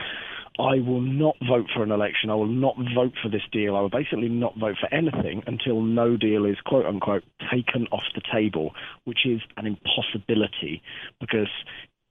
I 0.59 0.79
will 0.79 1.01
not 1.01 1.35
vote 1.47 1.67
for 1.73 1.83
an 1.83 1.91
election. 1.91 2.29
I 2.29 2.35
will 2.35 2.47
not 2.47 2.75
vote 2.95 3.13
for 3.21 3.29
this 3.29 3.43
deal. 3.51 3.75
I 3.75 3.81
will 3.81 3.89
basically 3.89 4.29
not 4.29 4.57
vote 4.57 4.75
for 4.79 4.91
anything 4.93 5.43
until 5.45 5.81
no 5.81 6.17
deal 6.17 6.45
is 6.45 6.57
quote 6.65 6.85
unquote 6.85 7.23
taken 7.51 7.87
off 7.91 8.03
the 8.15 8.21
table, 8.31 8.73
which 9.05 9.25
is 9.25 9.41
an 9.57 9.67
impossibility 9.67 10.81
because 11.19 11.49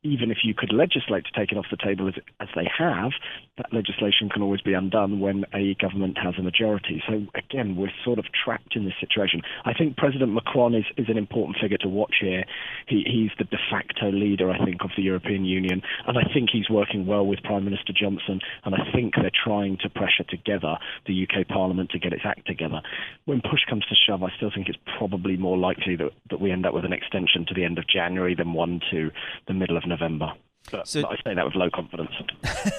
even 0.06 0.30
if 0.30 0.38
you 0.44 0.54
could 0.54 0.72
legislate 0.72 1.24
to 1.24 1.32
take 1.38 1.52
it 1.52 1.58
off 1.58 1.66
the 1.70 1.76
table 1.76 2.08
as, 2.08 2.14
as 2.40 2.48
they 2.54 2.68
have, 2.78 3.12
that 3.58 3.72
legislation 3.72 4.28
can 4.28 4.42
always 4.42 4.60
be 4.60 4.74
undone 4.74 5.20
when 5.20 5.44
a 5.54 5.74
government 5.80 6.18
has 6.18 6.34
a 6.38 6.42
majority. 6.42 7.02
So 7.08 7.26
again, 7.34 7.76
we're 7.76 7.92
sort 8.04 8.18
of 8.18 8.26
trapped 8.32 8.76
in 8.76 8.84
this 8.84 8.94
situation. 9.00 9.42
I 9.64 9.72
think 9.72 9.96
President 9.96 10.32
Macron 10.32 10.74
is, 10.74 10.84
is 10.96 11.08
an 11.08 11.16
important 11.16 11.58
figure 11.60 11.78
to 11.78 11.88
watch 11.88 12.16
here. 12.20 12.44
He, 12.86 13.04
he's 13.06 13.30
the 13.38 13.44
de 13.44 13.58
facto 13.70 14.10
leader, 14.10 14.50
I 14.50 14.64
think, 14.64 14.82
of 14.84 14.90
the 14.96 15.02
European 15.02 15.44
Union, 15.44 15.82
and 16.06 16.18
I 16.18 16.22
think 16.32 16.50
he's 16.52 16.70
working 16.70 17.06
well 17.06 17.26
with 17.26 17.42
Prime 17.42 17.64
Minister 17.64 17.92
Johnson, 17.92 18.40
and 18.64 18.74
I 18.74 18.92
think 18.92 19.14
they're 19.16 19.30
trying 19.44 19.78
to 19.82 19.90
pressure 19.90 20.24
together 20.28 20.76
the 21.06 21.26
UK 21.26 21.48
Parliament 21.48 21.90
to 21.90 21.98
get 21.98 22.12
its 22.12 22.22
act 22.24 22.46
together. 22.46 22.80
When 23.24 23.40
push 23.40 23.64
comes 23.68 23.84
to 23.86 23.94
shove, 23.94 24.22
I 24.22 24.30
still 24.36 24.50
think 24.54 24.68
it's 24.68 24.78
probably 24.98 25.36
more 25.36 25.58
likely 25.58 25.96
that, 25.96 26.10
that 26.30 26.40
we 26.40 26.52
end 26.52 26.66
up 26.66 26.74
with 26.74 26.84
an 26.84 26.92
extension 26.92 27.44
to 27.48 27.54
the 27.54 27.64
end 27.64 27.78
of 27.78 27.88
January 27.88 28.34
than 28.34 28.52
one 28.52 28.80
to 28.90 29.10
the 29.48 29.54
middle 29.54 29.76
of 29.76 29.86
November. 29.86 29.95
November. 30.00 30.32
But, 30.70 30.88
so, 30.88 31.02
but 31.02 31.12
I 31.12 31.16
say 31.22 31.34
that 31.34 31.44
with 31.44 31.54
low 31.54 31.70
confidence. 31.70 32.10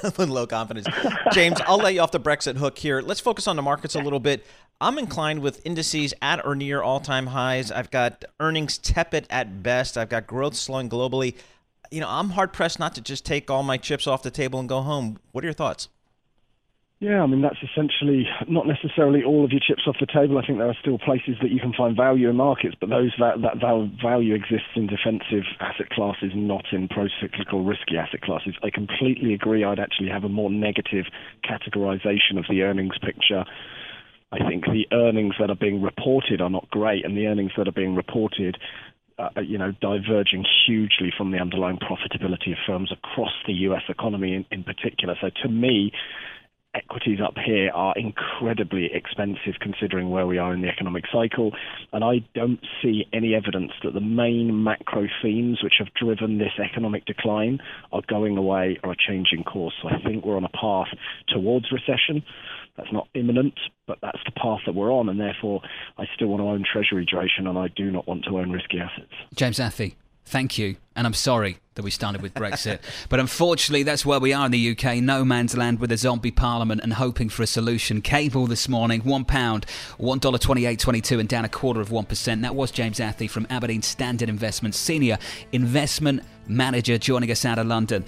with 0.18 0.30
low 0.30 0.46
confidence. 0.46 0.88
James, 1.32 1.60
I'll 1.66 1.78
let 1.78 1.94
you 1.94 2.02
off 2.02 2.12
the 2.12 2.20
Brexit 2.20 2.58
hook 2.58 2.78
here. 2.78 3.02
Let's 3.02 3.20
focus 3.20 3.48
on 3.48 3.56
the 3.56 3.62
markets 3.62 3.96
a 3.96 4.00
little 4.00 4.20
bit. 4.20 4.46
I'm 4.82 4.98
inclined 4.98 5.42
with 5.42 5.66
indices 5.66 6.14
at 6.22 6.46
or 6.46 6.56
near 6.56 6.82
all 6.82 7.00
time 7.00 7.28
highs. 7.28 7.72
I've 7.72 7.90
got 7.90 8.26
earnings 8.40 8.78
tepid 8.78 9.26
at 9.30 9.64
best. 9.64 9.98
I've 9.98 10.10
got 10.10 10.28
growth 10.28 10.56
slowing 10.56 10.90
globally. 10.90 11.36
You 11.90 12.02
know, 12.02 12.10
I'm 12.10 12.32
hard 12.32 12.52
pressed 12.52 12.78
not 12.78 12.94
to 12.96 13.02
just 13.02 13.26
take 13.26 13.50
all 13.50 13.64
my 13.64 13.78
chips 13.78 14.06
off 14.06 14.22
the 14.22 14.32
table 14.32 14.60
and 14.60 14.68
go 14.68 14.82
home. 14.82 15.20
What 15.32 15.44
are 15.44 15.48
your 15.48 15.54
thoughts? 15.54 15.88
Yeah, 17.00 17.22
I 17.22 17.27
mean, 17.27 17.44
that's 17.44 17.62
essentially 17.62 18.25
not 18.48 18.66
necessarily 18.66 19.24
all 19.24 19.46
of 19.46 19.51
your 19.51 19.62
chips 19.62 19.84
off 19.86 19.98
the 20.00 20.08
table. 20.08 20.39
I 20.39 20.46
think 20.46 20.58
there 20.58 20.70
are 20.70 20.77
still 20.82 20.98
places 20.98 21.36
that 21.44 21.51
you 21.51 21.60
can 21.60 21.72
find 21.72 21.96
value 21.96 22.27
in 22.27 22.36
markets, 22.36 22.74
but 22.80 22.89
those 22.89 23.13
that, 23.20 23.38
that 23.44 23.62
value 24.01 24.34
exists 24.34 24.74
in 24.75 24.88
defensive 24.88 25.46
asset 25.60 25.92
classes, 25.92 26.32
not 26.34 26.66
in 26.72 26.88
pro-cyclical 26.88 27.63
risky 27.63 27.98
asset 27.98 28.22
classes. 28.22 28.56
I 28.63 28.72
completely 28.72 29.36
agree. 29.36 29.63
I'd 29.63 29.77
actually 29.77 30.10
have 30.10 30.24
a 30.24 30.30
more 30.30 30.50
negative 30.50 31.06
categorization 31.46 32.39
of 32.39 32.46
the 32.50 32.63
earnings 32.63 32.98
picture. 32.98 33.46
I 34.32 34.39
think 34.50 34.66
the 34.66 34.88
earnings 34.92 35.36
that 35.39 35.51
are 35.51 35.56
being 35.56 35.84
reported 35.84 36.42
are 36.42 36.50
not 36.50 36.68
great, 36.72 37.06
and 37.06 37.16
the 37.16 37.27
earnings 37.27 37.51
that 37.58 37.68
are 37.68 37.77
being 37.77 37.94
reported 37.94 38.58
uh, 39.20 39.30
you 39.42 39.58
know, 39.58 39.72
diverging 39.82 40.46
hugely 40.66 41.12
from 41.18 41.32
the 41.32 41.39
underlying 41.39 41.77
profitability 41.77 42.51
of 42.51 42.58
firms 42.68 42.92
across 42.92 43.32
the 43.48 43.54
U.S. 43.54 43.82
economy 43.89 44.34
in, 44.36 44.46
in 44.51 44.63
particular. 44.63 45.16
So 45.20 45.30
to 45.42 45.50
me, 45.50 45.92
equities 46.77 47.19
up 47.24 47.34
here 47.43 47.72
are 47.74 47.93
incredibly 47.98 48.89
expensive 48.93 49.55
considering 49.60 50.10
where 50.10 50.27
we 50.27 50.38
are 50.38 50.53
in 50.53 50.62
the 50.62 50.69
economic 50.69 51.05
cycle. 51.12 51.51
And 51.91 52.03
I 52.03 52.25
don't 52.36 52.60
see 52.81 53.05
any 53.12 53.34
evidence 53.34 53.72
that 53.84 53.93
the 53.93 54.01
main 54.01 54.63
macro 54.63 55.07
themes 55.22 55.60
which 55.63 55.75
have 55.79 55.93
driven 55.93 56.38
this 56.38 56.53
economic 56.63 57.05
decline 57.05 57.60
are 57.91 58.01
going 58.07 58.38
away 58.38 58.79
or 58.84 58.91
are 58.91 58.96
changing 58.96 59.43
course. 59.43 59.74
So 59.81 59.89
I 59.89 60.01
think 60.01 60.25
we're 60.25 60.38
on 60.38 60.46
a 60.46 60.50
path 60.50 60.88
towards 61.27 61.72
recession. 61.72 62.24
That's 62.77 62.93
not 62.93 63.07
imminent, 63.15 63.60
but 63.88 63.98
that's 64.01 64.19
the 64.25 64.31
path 64.31 64.60
that 64.67 64.75
we're 64.75 64.91
on. 64.91 65.10
And 65.10 65.19
therefore, 65.19 65.62
I 65.98 66.05
still 66.15 66.27
want 66.27 66.41
to 66.41 66.48
own 66.48 66.63
treasury 66.72 67.05
duration 67.05 67.48
and 67.48 67.57
I 67.57 67.69
do 67.75 67.91
not 67.91 68.07
want 68.07 68.25
to 68.25 68.38
own 68.38 68.51
risky 68.51 68.79
assets. 68.79 69.13
James 69.36 69.57
Athey, 69.57 69.96
thank 70.27 70.57
you. 70.57 70.75
And 70.96 71.07
I'm 71.07 71.13
sorry 71.13 71.60
that 71.75 71.84
we 71.84 71.91
started 71.91 72.22
with 72.22 72.34
Brexit. 72.34 72.79
but 73.10 73.19
unfortunately, 73.19 73.84
that's 73.84 74.05
where 74.05 74.19
we 74.19 74.34
are 74.34 74.46
in 74.46 74.51
the 74.51 74.72
UK. 74.72 74.98
No 74.98 75.24
man's 75.24 75.55
land 75.55 75.79
with 75.79 75.91
a 75.91 75.98
zombie 75.98 76.31
parliament 76.31 76.81
and 76.84 76.93
hoping 76.93 77.29
for 77.29 77.43
a 77.43 77.48
solution. 77.48 78.01
Cable 78.01 78.48
this 78.48 78.67
morning, 78.67 79.01
£1, 79.03 79.25
$1.2822 79.25 81.19
and 81.19 81.29
down 81.29 81.46
a 81.46 81.50
quarter 81.50 81.79
of 81.79 81.89
1%. 81.89 82.41
That 82.41 82.55
was 82.55 82.72
James 82.72 83.00
Athey 83.00 83.29
from 83.29 83.48
Aberdeen 83.50 83.81
Standard 83.81 84.27
Investments, 84.29 84.77
Senior 84.77 85.17
Investment 85.51 86.24
Manager, 86.48 86.98
joining 86.98 87.31
us 87.31 87.46
out 87.46 87.60
of 87.60 87.67
London. 87.67 88.03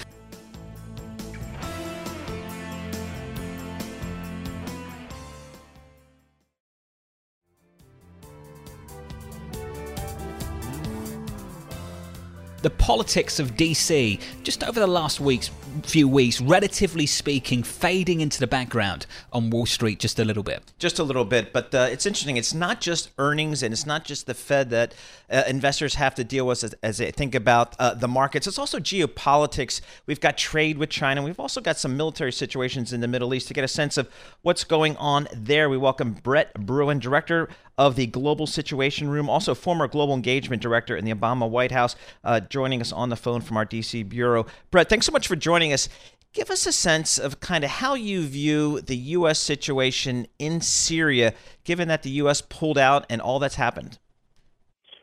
The 12.62 12.70
politics 12.70 13.39
of 13.39 13.56
DC 13.56 14.20
just 14.44 14.63
over 14.63 14.80
the 14.80 14.88
last 14.88 15.20
weeks, 15.20 15.50
few 15.81 16.07
weeks, 16.07 16.41
relatively 16.41 17.05
speaking, 17.05 17.63
fading 17.63 18.21
into 18.21 18.39
the 18.39 18.48
background 18.48 19.05
on 19.31 19.50
Wall 19.50 19.65
Street 19.65 20.00
just 20.00 20.19
a 20.19 20.25
little 20.25 20.43
bit. 20.43 20.63
Just 20.79 21.00
a 21.00 21.03
little 21.03 21.25
bit, 21.25 21.53
but 21.53 21.74
uh, 21.74 21.88
it's 21.91 22.05
interesting. 22.05 22.38
It's 22.38 22.53
not 22.53 22.81
just 22.81 23.09
earnings 23.17 23.63
and 23.63 23.74
it's 23.74 23.86
not 23.86 24.05
just 24.05 24.27
the 24.27 24.33
Fed 24.33 24.69
that 24.69 24.93
uh, 25.29 25.43
investors 25.48 25.95
have 25.95 26.15
to 26.15 26.24
deal 26.24 26.48
with 26.48 26.63
as, 26.63 26.75
as 26.83 26.98
they 26.98 27.12
think 27.12 27.36
about 27.36 27.75
uh, 27.79 27.93
the 27.93 28.07
markets. 28.07 28.48
It's 28.48 28.57
also 28.57 28.79
geopolitics. 28.79 29.81
We've 30.05 30.19
got 30.19 30.38
trade 30.38 30.77
with 30.77 30.89
China. 30.89 31.21
We've 31.21 31.39
also 31.39 31.62
got 31.62 31.77
some 31.77 31.95
military 31.98 32.31
situations 32.31 32.93
in 32.93 33.01
the 33.01 33.07
Middle 33.07 33.33
East 33.33 33.48
to 33.50 33.53
get 33.53 33.63
a 33.63 33.67
sense 33.67 33.98
of 33.98 34.09
what's 34.41 34.63
going 34.63 34.98
on 34.98 35.27
there. 35.33 35.69
We 35.69 35.77
welcome 35.77 36.13
Brett 36.13 36.53
Bruen, 36.53 37.00
director 37.00 37.50
of 37.79 37.95
the 37.95 38.05
Global 38.07 38.45
Situation 38.45 39.09
Room, 39.09 39.29
also 39.29 39.55
former 39.55 39.88
Global 39.88 40.13
Engagement 40.13 40.62
Director 40.62 40.98
in 40.98 41.05
the 41.05 41.13
Obama 41.13 41.50
White 41.50 41.71
House, 41.71 41.95
uh, 42.25 42.41
joining 42.41 42.81
us 42.81 42.91
on 42.91 43.07
the 43.07 43.15
phone 43.15 43.39
from 43.39 43.55
our 43.55 43.65
DC 43.65 44.07
bureau. 44.07 44.45
Brett, 44.69 44.89
thanks 44.89 45.05
so 45.05 45.13
much 45.13 45.29
for 45.29 45.38
joining 45.38 45.68
us. 45.73 45.89
Give 46.31 46.51
us 46.51 46.67
a 46.67 46.71
sense 46.71 47.17
of 47.17 47.39
kind 47.39 47.63
of 47.63 47.69
how 47.69 47.95
you 47.95 48.21
view 48.25 48.81
the 48.81 48.95
U.S. 48.95 49.39
situation 49.39 50.27
in 50.38 50.61
Syria, 50.61 51.33
given 51.63 51.88
that 51.88 52.03
the 52.03 52.11
U.S. 52.11 52.41
pulled 52.41 52.77
out 52.77 53.05
and 53.09 53.19
all 53.19 53.39
that's 53.39 53.55
happened. 53.55 53.97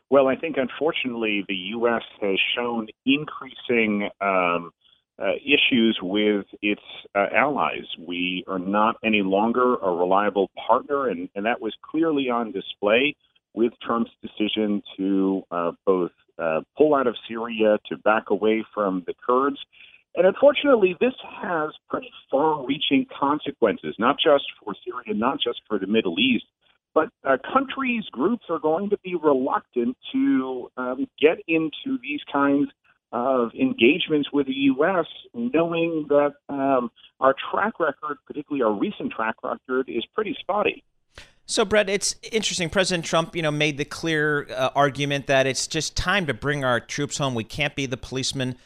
Well, 0.08 0.28
I 0.28 0.36
think 0.36 0.56
unfortunately 0.56 1.44
the 1.48 1.54
U.S. 1.54 2.02
has 2.20 2.38
shown 2.54 2.86
increasing 3.04 4.08
um, 4.20 4.70
uh, 5.18 5.32
issues 5.44 5.98
with 6.00 6.46
its 6.62 6.82
uh, 7.14 7.26
allies. 7.34 7.86
We 7.98 8.44
are 8.46 8.58
not 8.58 8.96
any 9.04 9.22
longer 9.22 9.74
a 9.76 9.90
reliable 9.90 10.50
partner, 10.68 11.08
and, 11.08 11.28
and 11.34 11.46
that 11.46 11.60
was 11.60 11.74
clearly 11.82 12.30
on 12.30 12.52
display 12.52 13.16
with 13.54 13.72
Trump's 13.82 14.10
decision 14.22 14.82
to 14.96 15.42
uh, 15.50 15.72
both 15.84 16.12
uh, 16.38 16.60
pull 16.76 16.94
out 16.94 17.06
of 17.06 17.16
Syria, 17.26 17.78
to 17.88 17.96
back 17.98 18.24
away 18.28 18.64
from 18.74 19.02
the 19.06 19.14
Kurds. 19.26 19.58
And 20.16 20.26
unfortunately, 20.26 20.96
this 20.98 21.12
has 21.42 21.70
pretty 21.90 22.10
far 22.30 22.64
reaching 22.66 23.06
consequences, 23.18 23.94
not 23.98 24.16
just 24.16 24.44
for 24.64 24.74
Syria, 24.84 25.16
not 25.16 25.38
just 25.40 25.60
for 25.68 25.78
the 25.78 25.86
Middle 25.86 26.18
East, 26.18 26.46
but 26.94 27.10
uh, 27.24 27.36
countries, 27.52 28.04
groups 28.10 28.44
are 28.48 28.58
going 28.58 28.88
to 28.88 28.96
be 29.04 29.14
reluctant 29.14 29.94
to 30.12 30.70
um, 30.78 31.06
get 31.20 31.36
into 31.46 31.98
these 32.02 32.20
kinds 32.32 32.70
of 33.12 33.50
engagements 33.52 34.30
with 34.32 34.46
the 34.46 34.54
U.S., 34.54 35.04
knowing 35.34 36.06
that 36.08 36.32
um, 36.48 36.90
our 37.20 37.34
track 37.50 37.78
record, 37.78 38.16
particularly 38.26 38.62
our 38.62 38.72
recent 38.72 39.12
track 39.12 39.34
record, 39.44 39.88
is 39.88 40.04
pretty 40.14 40.34
spotty. 40.40 40.82
So, 41.44 41.66
Brett, 41.66 41.90
it's 41.90 42.16
interesting. 42.32 42.70
President 42.70 43.04
Trump, 43.04 43.36
you 43.36 43.42
know, 43.42 43.50
made 43.50 43.76
the 43.76 43.84
clear 43.84 44.48
uh, 44.50 44.70
argument 44.74 45.26
that 45.26 45.46
it's 45.46 45.66
just 45.66 45.96
time 45.96 46.26
to 46.26 46.34
bring 46.34 46.64
our 46.64 46.80
troops 46.80 47.18
home. 47.18 47.34
We 47.34 47.44
can't 47.44 47.76
be 47.76 47.84
the 47.84 47.98
policeman 47.98 48.56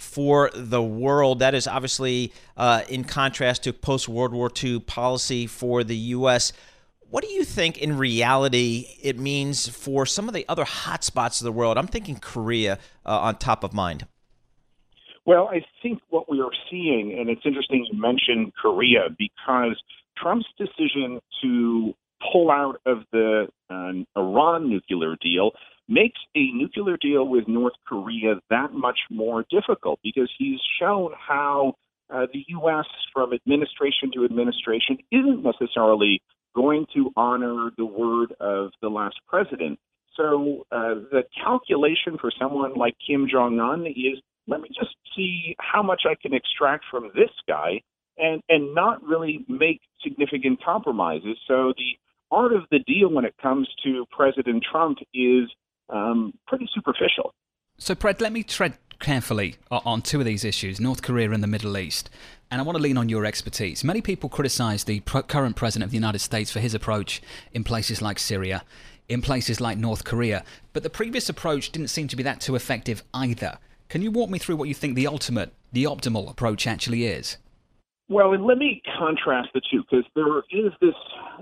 for 0.00 0.50
the 0.54 0.82
world. 0.82 1.40
That 1.40 1.54
is 1.54 1.66
obviously 1.66 2.32
uh, 2.56 2.82
in 2.88 3.04
contrast 3.04 3.64
to 3.64 3.72
post 3.72 4.08
World 4.08 4.32
War 4.32 4.50
II 4.62 4.80
policy 4.80 5.46
for 5.46 5.84
the 5.84 5.96
U.S. 5.96 6.52
What 7.10 7.22
do 7.22 7.30
you 7.30 7.44
think 7.44 7.78
in 7.78 7.98
reality 7.98 8.96
it 9.02 9.18
means 9.18 9.68
for 9.68 10.06
some 10.06 10.26
of 10.26 10.34
the 10.34 10.46
other 10.48 10.64
hotspots 10.64 11.40
of 11.40 11.44
the 11.44 11.52
world? 11.52 11.76
I'm 11.76 11.86
thinking 11.86 12.16
Korea 12.16 12.78
uh, 13.04 13.18
on 13.20 13.36
top 13.36 13.62
of 13.62 13.74
mind. 13.74 14.06
Well, 15.26 15.48
I 15.52 15.60
think 15.82 16.00
what 16.08 16.30
we 16.30 16.40
are 16.40 16.50
seeing, 16.70 17.16
and 17.18 17.28
it's 17.28 17.42
interesting 17.44 17.86
you 17.90 18.00
mentioned 18.00 18.52
Korea 18.60 19.08
because 19.18 19.80
Trump's 20.16 20.46
decision 20.56 21.20
to 21.42 21.94
pull 22.32 22.50
out 22.50 22.80
of 22.86 23.04
the 23.12 23.48
uh, 23.68 23.92
Iran 24.16 24.70
nuclear 24.70 25.16
deal 25.20 25.50
makes 25.90 26.18
a 26.36 26.52
nuclear 26.52 26.96
deal 26.96 27.26
with 27.26 27.48
North 27.48 27.74
Korea 27.86 28.36
that 28.48 28.72
much 28.72 29.00
more 29.10 29.44
difficult 29.50 29.98
because 30.02 30.30
he's 30.38 30.60
shown 30.80 31.12
how 31.18 31.74
uh, 32.08 32.26
the 32.32 32.44
U.S. 32.48 32.86
from 33.12 33.32
administration 33.32 34.10
to 34.14 34.24
administration 34.24 34.98
isn't 35.10 35.42
necessarily 35.42 36.22
going 36.54 36.86
to 36.94 37.10
honor 37.16 37.70
the 37.76 37.84
word 37.84 38.32
of 38.40 38.70
the 38.80 38.88
last 38.88 39.16
president. 39.28 39.78
So 40.16 40.66
uh, 40.72 40.94
the 41.10 41.22
calculation 41.42 42.18
for 42.20 42.30
someone 42.40 42.74
like 42.74 42.94
Kim 43.04 43.28
Jong 43.30 43.60
Un 43.60 43.86
is 43.86 44.20
let 44.46 44.60
me 44.60 44.68
just 44.68 44.94
see 45.16 45.54
how 45.60 45.82
much 45.82 46.02
I 46.06 46.14
can 46.20 46.34
extract 46.34 46.84
from 46.90 47.10
this 47.14 47.30
guy 47.46 47.82
and, 48.18 48.42
and 48.48 48.74
not 48.74 49.02
really 49.02 49.44
make 49.48 49.80
significant 50.02 50.62
compromises. 50.62 51.38
So 51.46 51.72
the 51.76 51.96
art 52.30 52.52
of 52.52 52.62
the 52.70 52.80
deal 52.80 53.10
when 53.10 53.24
it 53.24 53.34
comes 53.40 53.68
to 53.84 54.06
President 54.10 54.64
Trump 54.70 54.98
is 55.14 55.50
um, 55.92 56.32
pretty 56.46 56.68
superficial. 56.74 57.32
So, 57.78 57.94
Brett, 57.94 58.20
let 58.20 58.32
me 58.32 58.42
tread 58.42 58.74
carefully 59.00 59.56
on 59.70 60.02
two 60.02 60.20
of 60.20 60.26
these 60.26 60.44
issues 60.44 60.78
North 60.78 61.02
Korea 61.02 61.30
and 61.30 61.42
the 61.42 61.48
Middle 61.48 61.78
East. 61.78 62.10
And 62.50 62.60
I 62.60 62.64
want 62.64 62.76
to 62.76 62.82
lean 62.82 62.98
on 62.98 63.08
your 63.08 63.24
expertise. 63.24 63.82
Many 63.84 64.02
people 64.02 64.28
criticize 64.28 64.84
the 64.84 65.00
current 65.00 65.56
president 65.56 65.86
of 65.86 65.90
the 65.90 65.96
United 65.96 66.18
States 66.18 66.50
for 66.50 66.60
his 66.60 66.74
approach 66.74 67.22
in 67.52 67.64
places 67.64 68.02
like 68.02 68.18
Syria, 68.18 68.64
in 69.08 69.22
places 69.22 69.60
like 69.60 69.78
North 69.78 70.04
Korea. 70.04 70.44
But 70.72 70.82
the 70.82 70.90
previous 70.90 71.28
approach 71.28 71.70
didn't 71.70 71.88
seem 71.88 72.08
to 72.08 72.16
be 72.16 72.22
that 72.24 72.40
too 72.40 72.56
effective 72.56 73.02
either. 73.14 73.58
Can 73.88 74.02
you 74.02 74.10
walk 74.10 74.30
me 74.30 74.38
through 74.38 74.56
what 74.56 74.68
you 74.68 74.74
think 74.74 74.94
the 74.94 75.06
ultimate, 75.06 75.52
the 75.72 75.84
optimal 75.84 76.30
approach 76.30 76.66
actually 76.66 77.06
is? 77.06 77.38
Well, 78.10 78.32
and 78.32 78.44
let 78.44 78.58
me 78.58 78.82
contrast 78.98 79.50
the 79.54 79.60
two 79.70 79.84
because 79.88 80.04
there 80.16 80.38
is 80.50 80.72
this 80.80 80.96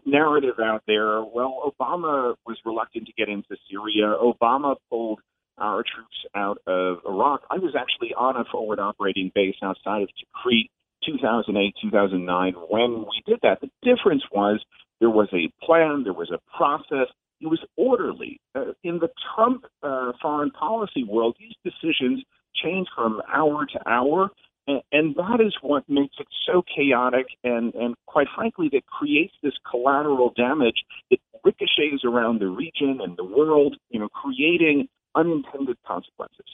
narrative 0.05 0.61
out 0.63 0.83
there. 0.87 1.25
Well, 1.25 1.73
Obama 1.81 2.35
was 2.47 2.59
reluctant 2.67 3.07
to 3.07 3.13
get 3.15 3.31
into 3.31 3.57
Syria. 3.71 4.15
Obama 4.23 4.77
pulled 4.91 5.21
our 5.57 5.83
troops 5.83 6.27
out 6.37 6.59
of 6.67 6.99
Iraq. 7.09 7.41
I 7.51 7.57
was 7.57 7.75
actually 7.75 8.13
on 8.15 8.37
a 8.37 8.45
forward 8.53 8.79
operating 8.81 9.33
base 9.35 9.57
outside 9.63 10.03
of 10.03 10.11
Tikrit 10.11 10.69
2008, 11.07 11.75
2009 11.81 12.53
when 12.69 12.99
we 12.99 13.23
did 13.27 13.39
that. 13.43 13.63
The 13.63 13.71
difference 13.83 14.25
was 14.31 14.63
there 15.01 15.09
was 15.09 15.29
a 15.33 15.51
plan, 15.65 16.03
there 16.05 16.13
was 16.13 16.31
a 16.31 16.39
process, 16.55 17.09
it 17.41 17.47
was 17.47 17.65
orderly. 17.77 18.41
Uh, 18.55 18.73
in 18.85 18.99
the 18.99 19.09
Trump 19.35 19.65
uh, 19.83 20.13
foreign 20.21 20.51
policy 20.51 21.03
world, 21.03 21.35
these 21.39 21.55
decisions 21.65 22.23
change 22.63 22.89
from 22.95 23.23
hour 23.33 23.65
to 23.65 23.89
hour. 23.89 24.31
And, 24.69 25.17
that 25.17 25.41
is 25.41 25.55
what 25.63 25.89
makes 25.89 26.17
it 26.21 26.27
so 26.47 26.63
chaotic 26.63 27.27
and, 27.43 27.75
and 27.75 27.95
quite 28.07 28.27
frankly, 28.37 28.69
that 28.73 28.87
creates 28.87 29.33
this 29.43 29.55
collateral 29.69 30.33
damage 30.37 30.85
that 31.11 31.19
ricochets 31.43 32.05
around 32.05 32.41
the 32.41 32.49
region 32.49 33.01
and 33.03 33.17
the 33.17 33.25
world, 33.25 33.77
you 33.89 33.99
know, 33.99 34.09
creating 34.09 34.89
unintended 35.15 35.79
consequences. 35.87 36.47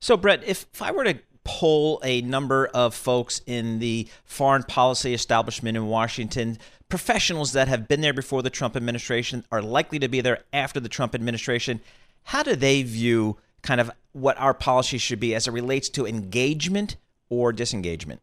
So, 0.00 0.16
Brett, 0.16 0.42
if, 0.44 0.66
if 0.72 0.80
I 0.80 0.92
were 0.92 1.04
to 1.04 1.18
poll 1.44 2.00
a 2.02 2.22
number 2.22 2.66
of 2.68 2.94
folks 2.94 3.42
in 3.46 3.78
the 3.80 4.08
foreign 4.24 4.62
policy 4.62 5.12
establishment 5.12 5.76
in 5.76 5.86
Washington, 5.86 6.58
professionals 6.88 7.52
that 7.52 7.68
have 7.68 7.86
been 7.86 8.00
there 8.00 8.14
before 8.14 8.42
the 8.42 8.50
Trump 8.50 8.76
administration, 8.76 9.44
are 9.52 9.62
likely 9.62 9.98
to 9.98 10.08
be 10.08 10.20
there 10.20 10.40
after 10.52 10.80
the 10.80 10.88
Trump 10.88 11.14
administration, 11.14 11.80
how 12.24 12.42
do 12.42 12.56
they 12.56 12.82
view 12.82 13.36
kind 13.62 13.80
of 13.80 13.90
what 14.12 14.38
our 14.38 14.54
policy 14.54 14.98
should 14.98 15.20
be 15.20 15.34
as 15.34 15.46
it 15.46 15.52
relates 15.52 15.88
to 15.90 16.06
engagement 16.06 16.96
or 17.30 17.52
disengagement? 17.52 18.20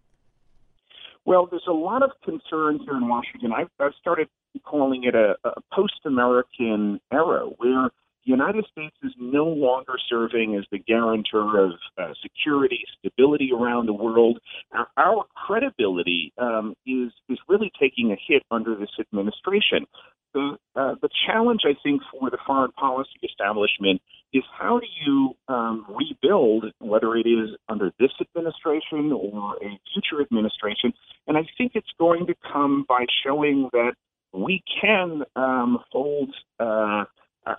Well, 1.25 1.47
there's 1.47 1.67
a 1.67 1.73
lot 1.73 2.03
of 2.03 2.11
concern 2.23 2.79
here 2.85 2.95
in 2.95 3.07
Washington. 3.07 3.51
I've, 3.51 3.69
I've 3.79 3.93
started 3.99 4.29
calling 4.63 5.03
it 5.03 5.15
a, 5.15 5.35
a 5.43 5.61
post 5.73 5.99
American 6.05 7.01
era 7.11 7.45
where 7.57 7.89
the 8.27 8.31
United 8.31 8.65
States 8.69 8.95
is 9.03 9.13
no 9.17 9.45
longer 9.45 9.93
serving 10.09 10.55
as 10.55 10.65
the 10.69 10.79
guarantor 10.79 11.63
of 11.63 11.71
uh, 11.97 12.13
security, 12.21 12.83
stability 12.99 13.51
around 13.57 13.85
the 13.85 13.93
world. 13.93 14.39
Our, 14.73 14.87
our 14.97 15.25
credibility 15.33 16.33
um, 16.37 16.75
is 16.85 17.11
is 17.29 17.39
really 17.47 17.71
taking 17.79 18.11
a 18.11 18.17
hit 18.27 18.43
under 18.51 18.75
this 18.75 18.89
administration. 18.99 19.87
The 20.33 20.57
uh, 20.75 20.95
the 21.01 21.09
challenge, 21.25 21.61
I 21.63 21.75
think, 21.81 22.01
for 22.11 22.29
the 22.29 22.37
foreign 22.45 22.73
policy 22.73 23.17
establishment 23.23 24.01
is 24.33 24.43
how 24.59 24.79
do 24.79 24.87
you 25.05 25.33
um, 25.47 25.85
rebuild, 25.87 26.65
whether 26.79 27.15
it 27.15 27.27
is 27.27 27.55
under 27.69 27.91
this 27.97 28.11
administration 28.19 29.13
or 29.13 29.55
a 29.55 29.79
future 29.93 30.21
administration. 30.21 30.91
And 31.27 31.37
I 31.37 31.45
think 31.57 31.71
it's 31.75 31.93
going 31.97 32.27
to 32.27 32.35
come 32.51 32.85
by 32.89 33.05
showing 33.25 33.69
that 33.71 33.93
we 34.33 34.61
can 34.81 35.23
um, 35.37 35.79
hold. 35.91 36.35
Uh, 36.59 37.05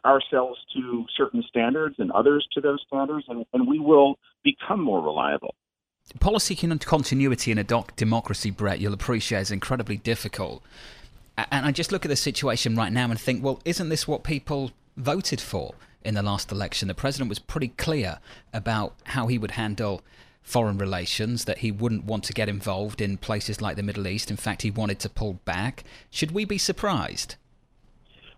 ourselves 0.05 0.59
to 0.74 1.05
certain 1.16 1.42
standards 1.48 1.96
and 1.98 2.11
others 2.12 2.46
to 2.55 2.61
those 2.61 2.83
standards, 2.87 3.24
and, 3.29 3.44
and 3.53 3.66
we 3.66 3.79
will 3.79 4.18
become 4.44 4.81
more 4.81 5.01
reliable. 5.01 5.55
Policy 6.20 6.57
continuity 6.57 7.53
in 7.53 7.59
a 7.59 7.64
doc- 7.64 7.94
democracy, 7.96 8.51
Brett, 8.51 8.81
you'll 8.81 8.94
appreciate 8.94 9.40
is 9.40 9.51
incredibly 9.51 9.98
difficult. 9.98 10.62
And 11.37 11.66
I 11.66 11.70
just 11.70 11.92
look 11.92 12.05
at 12.05 12.09
the 12.09 12.16
situation 12.16 12.74
right 12.77 12.92
now 12.92 13.11
and 13.11 13.20
think, 13.20 13.44
well, 13.44 13.61
isn't 13.64 13.90
this 13.90 14.09
what 14.09 14.24
people 14.24 14.72
voted 14.96 15.40
for 15.40 15.74
in 16.03 16.14
the 16.14 16.22
last 16.22 16.51
election? 16.51 16.88
The 16.88 16.94
president 16.94 17.29
was 17.29 17.38
pretty 17.38 17.68
clear 17.68 18.18
about 18.53 18.94
how 19.05 19.27
he 19.27 19.38
would 19.38 19.53
handle 19.53 20.01
foreign 20.42 20.79
relations, 20.79 21.44
that 21.44 21.59
he 21.59 21.70
wouldn't 21.70 22.05
want 22.05 22.24
to 22.24 22.33
get 22.33 22.48
involved 22.48 23.01
in 23.03 23.18
places 23.18 23.61
like 23.61 23.77
the 23.77 23.83
Middle 23.83 24.09
East. 24.09 24.31
In 24.31 24.37
fact, 24.37 24.62
he 24.62 24.70
wanted 24.70 24.98
to 25.01 25.11
pull 25.11 25.35
back. 25.44 25.85
Should 26.11 26.33
we 26.33 26.44
be 26.46 26.59
surprised? 26.59 27.37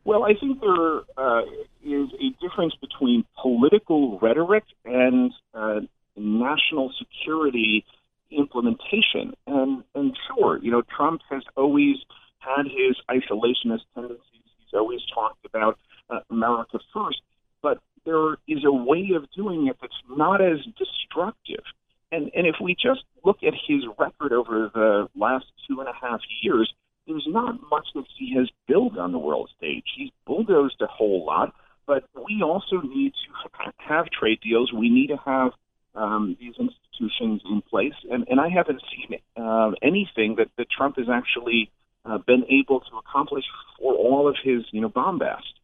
Well, 0.04 0.24
I 0.24 0.32
think 0.34 0.60
there 0.60 1.00
uh, 1.16 1.42
is 1.84 2.08
a 2.14 2.30
difference 2.40 2.74
between 2.80 3.24
political 3.40 4.18
rhetoric 4.18 4.64
and 4.84 5.32
uh, 5.54 5.80
national 6.16 6.92
security 6.98 7.84
implementation. 8.30 9.34
And, 9.46 9.84
and 9.94 10.16
sure, 10.28 10.58
you 10.62 10.70
know, 10.70 10.82
Trump 10.96 11.20
has 11.30 11.42
always 11.56 11.96
had 12.38 12.64
his 12.64 12.96
isolationist 13.10 13.82
tendencies. 13.94 14.20
He's 14.32 14.74
always 14.74 15.00
talked 15.14 15.44
about 15.44 15.78
uh, 16.08 16.20
America 16.30 16.78
first. 16.94 17.20
But 17.62 17.78
there 18.06 18.34
is 18.48 18.64
a 18.64 18.72
way 18.72 19.10
of 19.14 19.30
doing 19.36 19.66
it 19.66 19.76
that's 19.80 19.92
not 20.08 20.40
as 20.40 20.58
destructive. 20.78 21.64
And, 22.12 22.30
and 22.34 22.46
if 22.46 22.56
we 22.60 22.74
just 22.74 23.04
look 23.24 23.38
at 23.42 23.52
his 23.68 23.84
record 23.98 24.32
over 24.32 24.70
the 24.72 25.08
last 25.14 25.44
two 25.68 25.80
and 25.80 25.88
a 25.88 25.92
half 25.92 26.20
years, 26.42 26.72
there's 27.10 27.26
not 27.28 27.58
much 27.70 27.88
that 27.94 28.04
he 28.16 28.34
has 28.36 28.48
built 28.68 28.96
on 28.96 29.12
the 29.12 29.18
world 29.18 29.50
stage. 29.56 29.84
He's 29.96 30.10
bulldozed 30.26 30.80
a 30.80 30.86
whole 30.86 31.24
lot, 31.26 31.54
but 31.86 32.04
we 32.14 32.42
also 32.42 32.80
need 32.80 33.12
to 33.12 33.72
have 33.78 34.06
trade 34.10 34.40
deals. 34.40 34.72
We 34.72 34.88
need 34.88 35.08
to 35.08 35.16
have 35.16 35.52
um, 35.94 36.36
these 36.38 36.54
institutions 36.58 37.42
in 37.44 37.62
place, 37.68 37.94
and, 38.10 38.26
and 38.28 38.40
I 38.40 38.48
haven't 38.48 38.80
seen 38.92 39.18
uh, 39.36 39.72
anything 39.82 40.36
that, 40.36 40.48
that 40.56 40.68
Trump 40.70 40.96
has 40.98 41.08
actually 41.12 41.70
uh, 42.04 42.18
been 42.18 42.44
able 42.48 42.80
to 42.80 42.96
accomplish 42.98 43.44
for 43.78 43.94
all 43.94 44.28
of 44.28 44.36
his, 44.42 44.62
you 44.70 44.80
know, 44.80 44.88
bombast. 44.88 45.54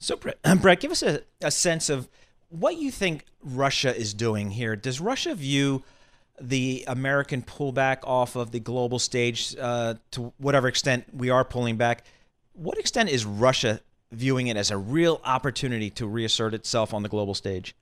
So, 0.00 0.16
Brett, 0.16 0.38
Brett 0.60 0.80
give 0.80 0.90
us 0.90 1.02
a, 1.02 1.22
a 1.40 1.50
sense 1.50 1.88
of 1.88 2.08
what 2.50 2.76
you 2.76 2.90
think 2.90 3.24
Russia 3.42 3.94
is 3.94 4.14
doing 4.14 4.50
here. 4.50 4.74
Does 4.74 5.00
Russia 5.00 5.34
view 5.34 5.84
the 6.40 6.84
American 6.86 7.42
pullback 7.42 7.98
off 8.04 8.36
of 8.36 8.50
the 8.50 8.60
global 8.60 8.98
stage 8.98 9.56
uh, 9.60 9.94
to 10.12 10.32
whatever 10.38 10.68
extent 10.68 11.04
we 11.12 11.30
are 11.30 11.44
pulling 11.44 11.76
back. 11.76 12.04
What 12.52 12.78
extent 12.78 13.08
is 13.08 13.24
Russia 13.24 13.80
viewing 14.10 14.46
it 14.46 14.56
as 14.56 14.70
a 14.70 14.78
real 14.78 15.20
opportunity 15.24 15.90
to 15.90 16.06
reassert 16.06 16.54
itself 16.54 16.94
on 16.94 17.02
the 17.02 17.08
global 17.08 17.34
stage? 17.34 17.74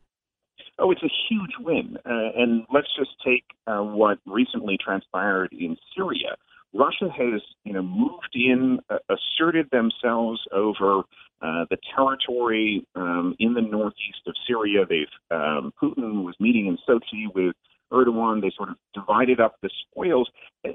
Oh, 0.78 0.90
it's 0.90 1.02
a 1.02 1.10
huge 1.28 1.52
win. 1.60 1.96
Uh, 2.04 2.30
and 2.36 2.66
let's 2.72 2.88
just 2.98 3.10
take 3.24 3.44
uh, 3.66 3.78
what 3.78 4.18
recently 4.26 4.76
transpired 4.76 5.52
in 5.52 5.76
Syria. 5.94 6.36
Russia 6.74 7.08
has, 7.08 7.40
you 7.64 7.72
know, 7.72 7.82
moved 7.82 8.34
in, 8.34 8.80
uh, 8.90 8.98
asserted 9.08 9.70
themselves 9.70 10.40
over 10.52 11.02
uh, 11.40 11.64
the 11.70 11.78
territory 11.94 12.84
um, 12.94 13.34
in 13.38 13.54
the 13.54 13.60
northeast 13.60 14.20
of 14.26 14.34
Syria. 14.46 14.84
They've 14.88 15.06
um, 15.30 15.72
Putin 15.82 16.24
was 16.24 16.34
meeting 16.38 16.66
in 16.66 16.78
Sochi 16.86 17.32
with 17.34 17.54
Erdogan. 17.92 18.40
They 18.40 18.52
sort 18.56 18.70
of 18.70 18.76
divided 18.94 19.40
up 19.40 19.56
the 19.62 19.70
spoils. 19.82 20.30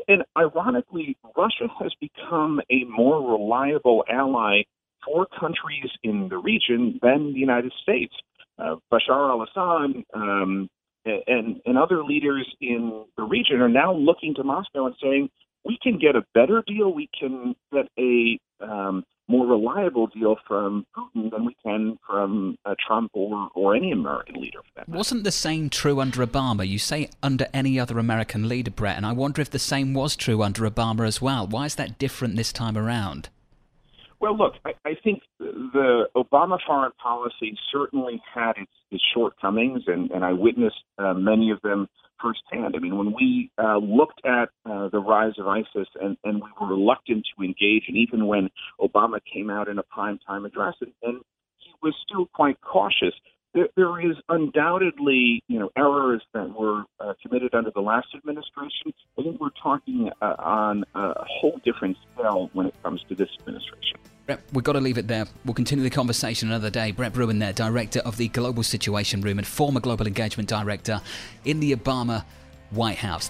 And 0.07 0.23
ironically, 0.37 1.17
Russia 1.35 1.67
has 1.79 1.93
become 1.99 2.61
a 2.69 2.83
more 2.85 3.21
reliable 3.21 4.03
ally 4.09 4.63
for 5.05 5.27
countries 5.39 5.89
in 6.03 6.29
the 6.29 6.37
region 6.37 6.99
than 7.01 7.33
the 7.33 7.39
United 7.39 7.73
States. 7.81 8.13
Uh, 8.59 8.75
Bashar 8.91 9.29
al 9.29 9.41
Assad 9.43 10.03
um, 10.13 10.69
and 11.05 11.61
and 11.65 11.77
other 11.77 12.03
leaders 12.03 12.47
in 12.61 13.05
the 13.17 13.23
region 13.23 13.59
are 13.59 13.69
now 13.69 13.93
looking 13.93 14.35
to 14.35 14.43
Moscow 14.43 14.85
and 14.85 14.95
saying 15.01 15.29
we 15.65 15.77
can 15.81 15.97
get 15.97 16.15
a 16.15 16.23
better 16.33 16.63
deal, 16.65 16.93
we 16.93 17.09
can 17.17 17.55
get 17.71 17.87
a 17.97 18.39
um, 18.61 19.03
more 19.31 19.47
reliable 19.47 20.07
deal 20.07 20.35
from 20.47 20.85
Putin 20.95 21.31
than 21.31 21.45
we 21.45 21.55
can 21.63 21.97
from 22.05 22.57
uh, 22.65 22.75
Trump 22.85 23.11
or, 23.13 23.49
or 23.55 23.75
any 23.75 23.91
American 23.91 24.41
leader. 24.41 24.59
For 24.59 24.71
that. 24.75 24.89
Wasn't 24.89 25.23
the 25.23 25.31
same 25.31 25.69
true 25.69 26.01
under 26.01 26.25
Obama? 26.25 26.67
You 26.67 26.77
say 26.77 27.09
under 27.23 27.47
any 27.53 27.79
other 27.79 27.97
American 27.97 28.49
leader, 28.49 28.71
Brett, 28.71 28.97
and 28.97 29.05
I 29.05 29.13
wonder 29.13 29.41
if 29.41 29.49
the 29.49 29.59
same 29.59 29.93
was 29.93 30.15
true 30.15 30.43
under 30.43 30.69
Obama 30.69 31.07
as 31.07 31.21
well. 31.21 31.47
Why 31.47 31.65
is 31.65 31.75
that 31.75 31.97
different 31.97 32.35
this 32.35 32.51
time 32.51 32.77
around? 32.77 33.29
Well, 34.21 34.37
look, 34.37 34.53
I, 34.63 34.73
I 34.85 34.93
think 35.03 35.23
the 35.39 36.05
Obama 36.15 36.59
foreign 36.65 36.91
policy 37.01 37.57
certainly 37.71 38.21
had 38.33 38.51
its, 38.55 38.71
its 38.91 39.03
shortcomings, 39.15 39.81
and, 39.87 40.11
and 40.11 40.23
I 40.23 40.31
witnessed 40.33 40.83
uh, 40.99 41.15
many 41.15 41.49
of 41.49 41.59
them 41.63 41.87
firsthand. 42.21 42.75
I 42.75 42.79
mean, 42.79 42.97
when 42.97 43.13
we 43.13 43.49
uh, 43.57 43.77
looked 43.77 44.21
at 44.23 44.49
uh, 44.69 44.89
the 44.89 44.99
rise 44.99 45.33
of 45.39 45.47
ISIS 45.47 45.87
and, 45.99 46.17
and 46.23 46.35
we 46.35 46.49
were 46.59 46.67
reluctant 46.67 47.25
to 47.35 47.43
engage, 47.43 47.85
and 47.87 47.97
even 47.97 48.27
when 48.27 48.49
Obama 48.79 49.19
came 49.33 49.49
out 49.49 49.67
in 49.67 49.79
a 49.79 49.83
primetime 49.83 50.45
address, 50.45 50.75
and, 50.81 50.91
and 51.01 51.21
he 51.57 51.71
was 51.81 51.95
still 52.07 52.27
quite 52.27 52.61
cautious. 52.61 53.15
There, 53.53 53.67
there 53.75 53.99
is 53.99 54.15
undoubtedly, 54.29 55.43
you 55.47 55.59
know, 55.59 55.69
errors 55.77 56.21
that 56.33 56.57
were 56.57 56.83
uh, 56.99 57.13
committed 57.21 57.53
under 57.53 57.69
the 57.71 57.81
last 57.81 58.07
administration. 58.15 58.93
I 59.19 59.23
think 59.23 59.41
we're 59.41 59.49
talking 59.61 60.09
uh, 60.21 60.35
on 60.39 60.85
a 60.95 61.25
whole 61.25 61.59
different 61.65 61.97
scale 62.13 62.49
when 62.53 62.67
it 62.67 62.75
comes 62.81 63.03
to 63.09 63.15
this 63.15 63.29
administration. 63.41 63.97
Brett, 64.25 64.41
we've 64.53 64.63
got 64.63 64.73
to 64.73 64.79
leave 64.79 64.97
it 64.97 65.07
there. 65.07 65.25
We'll 65.43 65.53
continue 65.53 65.83
the 65.83 65.89
conversation 65.89 66.47
another 66.49 66.69
day. 66.69 66.91
Brett 66.91 67.11
Bruen, 67.11 67.39
there, 67.39 67.51
director 67.51 67.99
of 67.99 68.15
the 68.15 68.29
Global 68.29 68.63
Situation 68.63 69.19
Room 69.21 69.37
and 69.37 69.45
former 69.45 69.81
Global 69.81 70.07
Engagement 70.07 70.47
Director 70.47 71.01
in 71.43 71.59
the 71.59 71.75
Obama 71.75 72.23
White 72.69 72.99
House. 72.99 73.29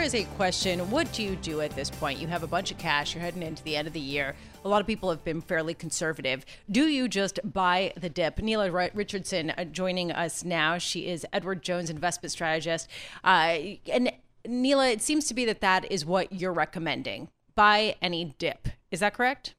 There 0.00 0.06
is 0.06 0.14
a 0.14 0.24
question 0.38 0.90
what 0.90 1.12
do 1.12 1.22
you 1.22 1.36
do 1.36 1.60
at 1.60 1.76
this 1.76 1.90
point? 1.90 2.18
You 2.18 2.26
have 2.28 2.42
a 2.42 2.46
bunch 2.46 2.70
of 2.70 2.78
cash, 2.78 3.14
you're 3.14 3.20
heading 3.20 3.42
into 3.42 3.62
the 3.64 3.76
end 3.76 3.86
of 3.86 3.92
the 3.92 4.00
year. 4.00 4.34
A 4.64 4.68
lot 4.68 4.80
of 4.80 4.86
people 4.86 5.10
have 5.10 5.22
been 5.24 5.42
fairly 5.42 5.74
conservative. 5.74 6.46
Do 6.70 6.86
you 6.86 7.06
just 7.06 7.38
buy 7.44 7.92
the 8.00 8.08
dip? 8.08 8.36
Nela 8.36 8.90
Richardson 8.94 9.50
uh, 9.50 9.64
joining 9.64 10.10
us 10.10 10.42
now. 10.42 10.78
She 10.78 11.06
is 11.06 11.26
Edward 11.34 11.62
Jones 11.62 11.90
investment 11.90 12.32
strategist. 12.32 12.88
Uh, 13.22 13.58
and 13.92 14.10
Nela, 14.48 14.90
it 14.90 15.02
seems 15.02 15.26
to 15.26 15.34
be 15.34 15.44
that 15.44 15.60
that 15.60 15.92
is 15.92 16.06
what 16.06 16.32
you're 16.32 16.54
recommending. 16.54 17.28
Buy 17.54 17.94
any 18.00 18.34
dip. 18.38 18.68
Is 18.90 19.00
that 19.00 19.12
correct? 19.12 19.54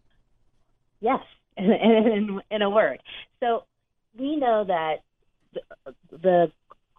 Yes, 1.02 1.20
in, 1.58 1.72
in, 1.72 2.42
in 2.50 2.62
a 2.64 2.70
word. 2.72 3.00
So 3.42 3.66
we 4.18 4.38
know 4.38 4.64
that 4.64 5.04
the, 5.54 5.94
the 6.10 6.52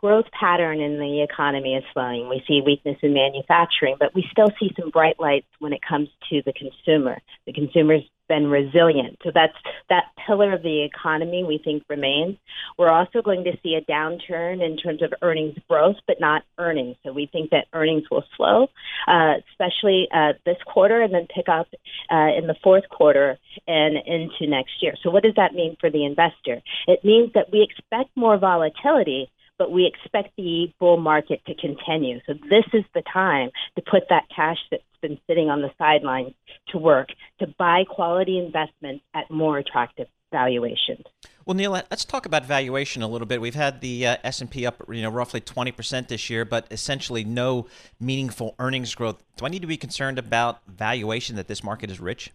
growth 0.03 0.27
pattern 0.39 0.81
in 0.81 0.99
the 0.99 1.23
economy 1.23 1.75
is 1.75 1.85
slowing. 1.93 2.29
We 2.29 2.43
see 2.47 2.61
weakness 2.65 2.97
in 3.03 3.15
manufacturing, 3.15 3.97
but 3.99 4.15
we 4.15 4.27
still 4.33 4.51
see 4.59 4.71
some 4.79 4.91
bright 4.91 5.21
lights 5.21 5.47
when 5.61 5.73
it 5.73 5.81
comes 5.89 6.09
to 6.31 6.43
the 6.45 6.53
consumer. 6.53 7.19
The 7.47 7.53
consumer's 7.53 8.03
been 8.29 8.47
resilient. 8.47 9.19
So 9.23 9.31
that's 9.35 9.53
that 9.91 10.05
pillar 10.27 10.55
of 10.55 10.63
the 10.63 10.85
economy 10.85 11.45
we 11.45 11.61
think 11.63 11.83
remains. 11.89 12.37
We're 12.79 12.91
also 12.91 13.21
going 13.21 13.45
to 13.45 13.53
see 13.63 13.75
a 13.75 13.91
downturn 13.91 14.65
in 14.65 14.77
terms 14.77 15.03
of 15.03 15.13
earnings 15.23 15.57
growth, 15.69 15.97
but 16.07 16.17
not 16.19 16.43
earnings. 16.59 16.97
So 17.05 17.13
we 17.13 17.29
think 17.31 17.51
that 17.51 17.67
earnings 17.73 18.05
will 18.11 18.25
slow, 18.37 18.69
uh, 19.07 19.35
especially 19.51 20.09
uh, 20.15 20.33
this 20.47 20.57
quarter, 20.67 21.03
and 21.03 21.13
then 21.13 21.27
pick 21.35 21.49
up 21.49 21.69
uh, 22.11 22.31
in 22.39 22.47
the 22.47 22.57
fourth 22.63 22.89
quarter 22.89 23.39
and 23.67 23.97
into 24.07 24.51
next 24.51 24.81
year. 24.81 24.95
So 25.03 25.11
what 25.11 25.23
does 25.23 25.35
that 25.37 25.53
mean 25.53 25.77
for 25.79 25.91
the 25.91 26.05
investor? 26.05 26.63
It 26.87 27.05
means 27.05 27.33
that 27.35 27.53
we 27.53 27.63
expect 27.63 28.17
more 28.17 28.39
volatility 28.39 29.31
but 29.63 29.71
we 29.71 29.87
expect 29.87 30.35
the 30.37 30.73
bull 30.81 30.97
market 30.97 31.41
to 31.47 31.55
continue. 31.55 32.19
So 32.27 32.35
this 32.51 32.65
is 32.73 32.83
the 32.95 33.03
time 33.13 33.51
to 33.77 33.83
put 33.89 34.09
that 34.09 34.25
cash 34.35 34.59
that's 34.73 34.83
been 35.01 35.21
sitting 35.29 35.51
on 35.51 35.63
the 35.63 35.71
sidelines 35.79 36.35
to 36.71 36.79
work 36.79 37.11
to 37.39 37.47
buy 37.47 37.85
quality 37.89 38.41
investments 38.41 39.05
at 39.15 39.31
more 39.31 39.59
attractive 39.59 40.09
valuations. 40.33 41.05
Well, 41.47 41.57
Nela, 41.57 41.85
let's 41.93 42.05
talk 42.05 42.27
about 42.27 42.45
valuation 42.45 43.03
a 43.03 43.07
little 43.07 43.27
bit. 43.27 43.41
We've 43.41 43.55
had 43.55 43.81
the 43.81 44.05
uh, 44.05 44.17
S&P 44.25 44.67
up, 44.67 44.83
you 44.89 45.03
know, 45.03 45.11
roughly 45.11 45.41
20% 45.41 46.09
this 46.09 46.29
year, 46.29 46.45
but 46.45 46.67
essentially 46.73 47.23
no 47.23 47.69
meaningful 48.01 48.57
earnings 48.59 48.97
growth. 48.97 49.23
Do 49.37 49.47
I 49.47 49.49
need 49.49 49.63
to 49.63 49.69
be 49.69 49.77
concerned 49.77 50.19
about 50.19 50.61
valuation 50.67 51.37
that 51.37 51.47
this 51.47 51.63
market 51.63 51.89
is 51.89 52.01
rich? 52.01 52.33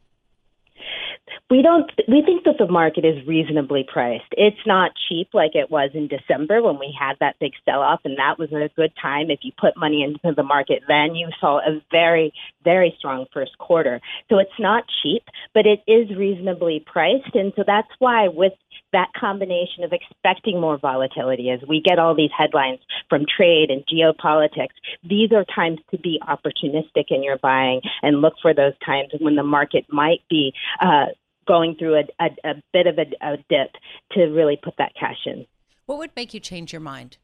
We 1.49 1.62
don't 1.62 1.89
we 2.10 2.21
think 2.25 2.43
that 2.43 2.57
the 2.60 2.67
market 2.67 3.05
is 3.05 3.25
reasonably 3.25 3.86
priced. 3.88 4.25
It's 4.31 4.60
not 4.65 4.91
cheap 5.07 5.29
like 5.33 5.51
it 5.53 5.71
was 5.71 5.91
in 5.93 6.07
december 6.07 6.62
when 6.62 6.77
we 6.77 6.95
had 6.97 7.13
that 7.21 7.38
big 7.39 7.53
sell 7.63 7.81
off 7.81 8.01
and 8.03 8.17
that 8.17 8.38
was 8.38 8.51
a 8.51 8.69
good 8.75 8.91
time. 9.01 9.29
If 9.29 9.39
you 9.43 9.51
put 9.60 9.77
money 9.77 10.03
into 10.03 10.36
the 10.36 10.43
market 10.43 10.83
then 10.88 11.15
you 11.15 11.29
saw 11.39 11.60
a 11.60 11.81
very 11.89 12.33
very 12.63 12.93
strong 12.97 13.27
first 13.33 13.57
quarter. 13.60 14.01
So 14.29 14.39
it's 14.39 14.60
not 14.60 14.83
cheap 15.01 15.23
but 15.53 15.65
it 15.65 15.79
is 15.88 16.15
reasonably 16.17 16.83
priced. 16.86 17.33
And 17.33 17.53
so 17.55 17.63
that's 17.65 17.91
why 17.99 18.27
with 18.27 18.53
that 18.91 19.07
combination 19.17 19.83
of 19.83 19.93
expecting 19.93 20.60
more 20.60 20.77
volatility 20.77 21.49
as 21.49 21.60
we 21.67 21.81
get 21.81 21.99
all 21.99 22.15
these 22.15 22.31
headlines 22.38 22.79
from 23.10 23.25
trade 23.25 23.69
and 23.69 23.83
geopolitics 23.88 24.75
these 25.03 25.31
are 25.31 25.45
times 25.53 25.79
to 25.91 25.97
be 25.97 26.19
opportunistic 26.27 27.05
in 27.10 27.23
your 27.23 27.38
buying 27.38 27.81
and 28.01 28.21
look 28.21 28.33
for 28.41 28.53
those 28.53 28.73
times 28.86 29.10
when 29.19 29.36
the 29.36 29.43
market 29.43 29.86
might 29.89 30.21
be 30.29 30.53
uh, 30.81 31.07
going 31.47 31.75
through 31.75 31.95
a, 31.95 32.03
a, 32.19 32.51
a 32.51 32.53
bit 32.73 32.88
of 32.88 32.97
a, 32.97 33.05
a 33.25 33.38
dip 33.49 33.71
to 34.12 34.25
really 34.25 34.60
put 34.62 34.75
that 34.77 34.93
cash 34.99 35.25
in. 35.25 35.45
What 35.86 35.97
would 35.99 36.12
make 36.15 36.33
you 36.33 36.39
change 36.39 36.73
your 36.73 36.81
mind? 36.81 37.17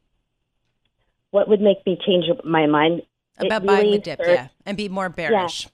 What 1.30 1.48
would 1.48 1.60
make 1.60 1.84
me 1.84 1.98
change 2.04 2.26
my 2.44 2.66
mind? 2.66 3.02
About 3.38 3.62
really 3.62 3.66
buying 3.66 3.90
the 3.90 3.98
dip, 3.98 4.20
starts, 4.20 4.32
yeah, 4.32 4.48
and 4.64 4.76
be 4.76 4.88
more 4.88 5.08
bearish. 5.08 5.64
Yeah. 5.64 5.70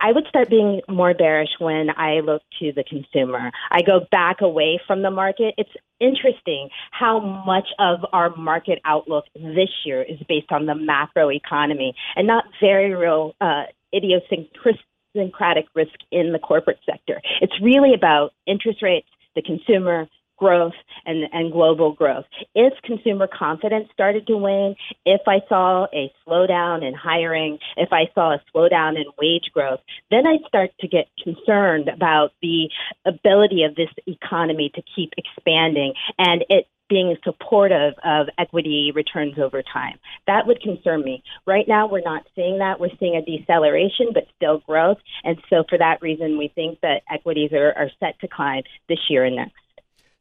I 0.00 0.12
would 0.12 0.26
start 0.28 0.50
being 0.50 0.82
more 0.88 1.14
bearish 1.14 1.50
when 1.58 1.88
I 1.96 2.20
look 2.20 2.42
to 2.60 2.72
the 2.72 2.84
consumer. 2.84 3.50
I 3.70 3.82
go 3.82 4.06
back 4.10 4.40
away 4.40 4.80
from 4.86 5.02
the 5.02 5.10
market. 5.10 5.54
It's 5.56 5.70
interesting 6.00 6.68
how 6.90 7.20
much 7.20 7.68
of 7.78 8.00
our 8.12 8.34
market 8.36 8.80
outlook 8.84 9.24
this 9.34 9.70
year 9.86 10.02
is 10.02 10.18
based 10.28 10.50
on 10.50 10.66
the 10.66 10.74
macro 10.74 11.30
economy 11.30 11.94
and 12.16 12.26
not 12.26 12.44
very 12.60 12.94
real 12.94 13.34
uh, 13.40 13.64
idiosyncratic 13.94 14.80
idiosyncratic 15.14 15.66
risk 15.74 15.94
in 16.10 16.32
the 16.32 16.38
corporate 16.38 16.78
sector. 16.84 17.20
It's 17.40 17.54
really 17.62 17.94
about 17.94 18.32
interest 18.46 18.82
rates, 18.82 19.08
the 19.34 19.42
consumer, 19.42 20.06
growth 20.36 20.74
and, 21.06 21.24
and 21.32 21.52
global 21.52 21.92
growth. 21.92 22.24
If 22.54 22.72
consumer 22.82 23.26
confidence 23.26 23.88
started 23.92 24.26
to 24.26 24.36
wane, 24.36 24.76
if 25.04 25.22
I 25.26 25.40
saw 25.48 25.86
a 25.92 26.12
slowdown 26.26 26.86
in 26.86 26.94
hiring, 26.94 27.58
if 27.76 27.92
I 27.92 28.04
saw 28.14 28.34
a 28.34 28.42
slowdown 28.54 28.96
in 28.96 29.04
wage 29.18 29.50
growth, 29.52 29.80
then 30.10 30.26
I'd 30.26 30.46
start 30.48 30.70
to 30.80 30.88
get 30.88 31.06
concerned 31.22 31.88
about 31.88 32.32
the 32.42 32.68
ability 33.04 33.64
of 33.64 33.74
this 33.74 33.90
economy 34.06 34.70
to 34.74 34.82
keep 34.94 35.12
expanding 35.16 35.94
and 36.18 36.44
it 36.48 36.66
being 36.88 37.16
supportive 37.24 37.94
of 38.04 38.26
equity 38.38 38.92
returns 38.94 39.38
over 39.38 39.62
time. 39.62 39.98
That 40.26 40.46
would 40.46 40.60
concern 40.60 41.02
me. 41.02 41.22
Right 41.46 41.66
now, 41.66 41.88
we're 41.88 42.02
not 42.02 42.26
seeing 42.34 42.58
that. 42.58 42.78
We're 42.78 42.90
seeing 43.00 43.16
a 43.16 43.22
deceleration, 43.22 44.08
but 44.12 44.24
still 44.36 44.58
growth. 44.58 44.98
And 45.22 45.38
so, 45.48 45.64
for 45.68 45.78
that 45.78 46.02
reason, 46.02 46.38
we 46.38 46.48
think 46.54 46.80
that 46.80 47.02
equities 47.10 47.52
are, 47.52 47.72
are 47.72 47.90
set 48.00 48.18
to 48.20 48.28
climb 48.28 48.62
this 48.88 48.98
year 49.08 49.24
and 49.24 49.36
next. 49.36 49.54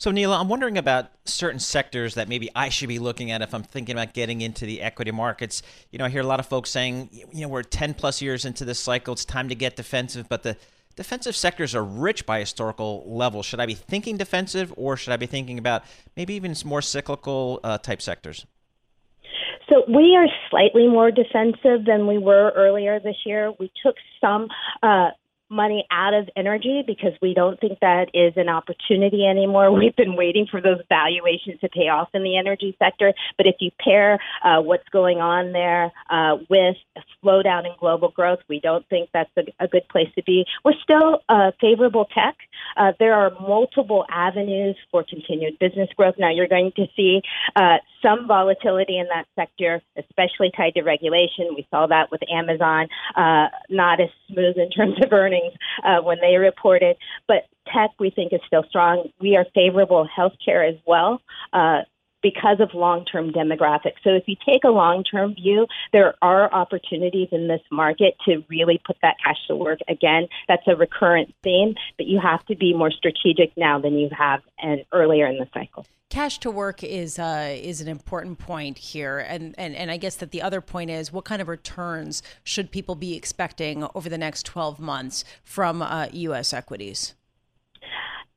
So, 0.04 0.12
Nela, 0.12 0.38
I'm 0.38 0.50
wondering 0.50 0.78
about 0.78 1.12
certain 1.24 1.62
sectors 1.62 2.16
that 2.16 2.28
maybe 2.28 2.50
I 2.54 2.68
should 2.68 2.90
be 2.90 3.00
looking 3.00 3.32
at 3.32 3.42
if 3.42 3.54
I'm 3.54 3.64
thinking 3.64 3.96
about 3.96 4.12
getting 4.12 4.42
into 4.42 4.66
the 4.66 4.82
equity 4.82 5.12
markets. 5.12 5.64
You 5.92 6.00
know, 6.00 6.04
I 6.04 6.10
hear 6.10 6.20
a 6.20 6.26
lot 6.26 6.42
of 6.42 6.46
folks 6.46 6.72
saying, 6.72 7.08
you 7.32 7.40
know, 7.40 7.48
we're 7.48 7.64
10 7.64 7.94
plus 7.94 8.22
years 8.22 8.44
into 8.44 8.66
this 8.66 8.82
cycle. 8.82 9.14
It's 9.14 9.24
time 9.24 9.48
to 9.48 9.56
get 9.56 9.78
defensive, 9.78 10.28
but 10.28 10.44
the 10.44 10.58
defensive 10.98 11.38
sectors 11.38 11.74
are 11.74 11.86
rich 11.86 12.26
by 12.26 12.42
historical 12.42 13.06
levels. 13.08 13.46
Should 13.46 13.62
I 13.62 13.66
be 13.66 13.76
thinking 13.76 14.18
defensive 14.18 14.74
or 14.76 14.98
should 14.98 15.14
I 15.14 15.16
be 15.16 15.26
thinking 15.26 15.58
about 15.58 15.86
maybe 16.18 16.34
even 16.34 16.54
some 16.54 16.68
more 16.68 16.82
cyclical 16.82 17.62
uh, 17.64 17.78
type 17.78 18.02
sectors? 18.02 18.46
So 19.70 19.84
we 19.88 20.18
are 20.18 20.28
slightly 20.50 20.90
more 20.90 21.12
defensive 21.12 21.86
than 21.86 22.08
we 22.08 22.18
were 22.18 22.52
earlier 22.58 23.00
this 23.00 23.16
year. 23.26 23.54
We 23.58 23.72
took 23.82 23.96
some 24.20 24.50
uh, 24.82 25.12
money 25.50 25.86
out 25.92 26.14
of 26.14 26.30
energy 26.36 26.84
because 26.86 27.14
we 27.22 27.34
don't 27.34 27.60
think 27.60 27.80
that 27.80 28.10
is 28.14 28.34
an 28.36 28.50
opportunity 28.50 29.26
anymore. 29.26 29.72
We've 29.84 29.96
been 29.96 30.16
waiting 30.16 30.48
for 30.50 30.62
those 30.62 30.80
valuations 30.90 31.60
to 31.62 31.70
pay 31.70 31.90
off 31.90 32.10
in 32.14 32.24
the 32.24 32.38
energy 32.38 32.76
sector. 32.80 33.14
But 33.38 33.48
if 33.48 33.56
you 33.60 33.72
pair 33.80 34.20
uh, 34.44 34.62
what's 34.62 34.88
going 34.90 35.20
on 35.20 35.52
there 35.52 35.92
uh, 36.10 36.38
with 36.50 36.76
a 36.96 37.02
slowdown 37.24 37.66
in 37.66 37.74
global 37.80 38.10
growth, 38.10 38.40
we 38.48 38.60
don't 38.60 38.88
think 38.90 39.10
that's 39.14 39.30
a, 39.38 39.44
a 39.64 39.68
good 39.68 39.88
place 39.90 40.10
to 40.16 40.24
be. 40.24 40.46
We're 40.64 40.74
still 40.82 41.22
uh, 41.30 41.52
favorable 41.60 42.06
tech. 42.06 42.36
Uh, 42.78 42.94
there 43.00 43.14
are 43.14 43.32
multiple 43.40 44.06
avenues 44.10 44.76
for 44.92 45.04
continued 45.04 45.60
business 45.60 45.90
growth. 45.96 46.16
Now, 46.18 46.32
you're 46.32 46.48
going 46.48 46.72
to 46.76 46.88
see 46.96 47.22
uh, 47.56 47.78
some 48.02 48.28
volatility 48.28 48.98
in 48.98 49.08
that 49.08 49.26
sector, 49.36 49.82
especially 49.98 50.52
tied 50.56 50.74
to 50.76 50.82
regulation. 50.82 51.56
We 51.56 51.68
saw 51.70 51.88
that 51.88 52.12
with 52.12 52.22
Amazon, 52.32 52.88
uh, 53.16 53.48
not 53.70 54.00
as 54.00 54.10
smooth 54.28 54.58
in 54.58 54.70
terms 54.70 54.96
of 55.04 55.12
earnings 55.12 55.33
uh, 55.84 56.02
when 56.02 56.20
they 56.22 56.38
reported. 56.38 56.98
But 57.28 57.46
tech, 57.72 57.92
we 58.00 58.10
think, 58.10 58.34
is 58.34 58.42
still 58.48 58.64
strong. 58.70 59.10
We 59.20 59.36
are 59.36 59.46
favorable 59.54 60.08
healthcare 60.18 60.68
as 60.68 60.80
well. 60.86 61.22
Uh, 61.52 61.82
because 62.24 62.60
of 62.60 62.74
long 62.74 63.06
term 63.06 63.32
demographics. 63.32 64.02
So, 64.04 64.12
if 64.12 64.24
you 64.26 64.36
take 64.44 64.64
a 64.64 64.70
long 64.70 65.04
term 65.04 65.36
view, 65.36 65.68
there 65.92 66.16
are 66.24 66.52
opportunities 66.52 67.28
in 67.32 67.48
this 67.48 67.62
market 67.72 68.16
to 68.26 68.44
really 68.50 68.82
put 68.84 68.98
that 69.04 69.18
cash 69.24 69.38
to 69.48 69.56
work. 69.56 69.80
Again, 69.88 70.28
that's 70.48 70.64
a 70.68 70.76
recurrent 70.76 71.36
theme, 71.44 71.76
but 71.98 72.08
you 72.08 72.20
have 72.20 72.44
to 72.48 72.56
be 72.56 72.74
more 72.74 72.90
strategic 72.90 73.56
now 73.58 73.80
than 73.80 74.00
you 74.00 74.10
have 74.18 74.42
and 74.58 74.84
earlier 74.92 75.28
in 75.28 75.38
the 75.38 75.48
cycle. 75.54 75.86
Cash 76.10 76.38
to 76.40 76.52
work 76.52 76.84
is 76.84 77.20
uh, 77.20 77.56
is 77.60 77.82
an 77.82 77.88
important 77.88 78.40
point 78.40 78.78
here, 78.78 79.20
and, 79.20 79.56
and 79.58 79.76
and 79.76 79.92
I 79.92 79.98
guess 79.98 80.16
that 80.18 80.32
the 80.32 80.42
other 80.42 80.62
point 80.62 80.90
is 80.92 81.12
what 81.12 81.26
kind 81.26 81.42
of 81.42 81.48
returns 81.48 82.24
should 82.44 82.72
people 82.72 82.96
be 82.96 83.16
expecting 83.16 83.86
over 83.96 84.10
the 84.10 84.18
next 84.18 84.46
twelve 84.46 84.80
months 84.80 85.26
from 85.44 85.82
uh, 85.82 86.08
U.S. 86.12 86.54
equities? 86.54 87.16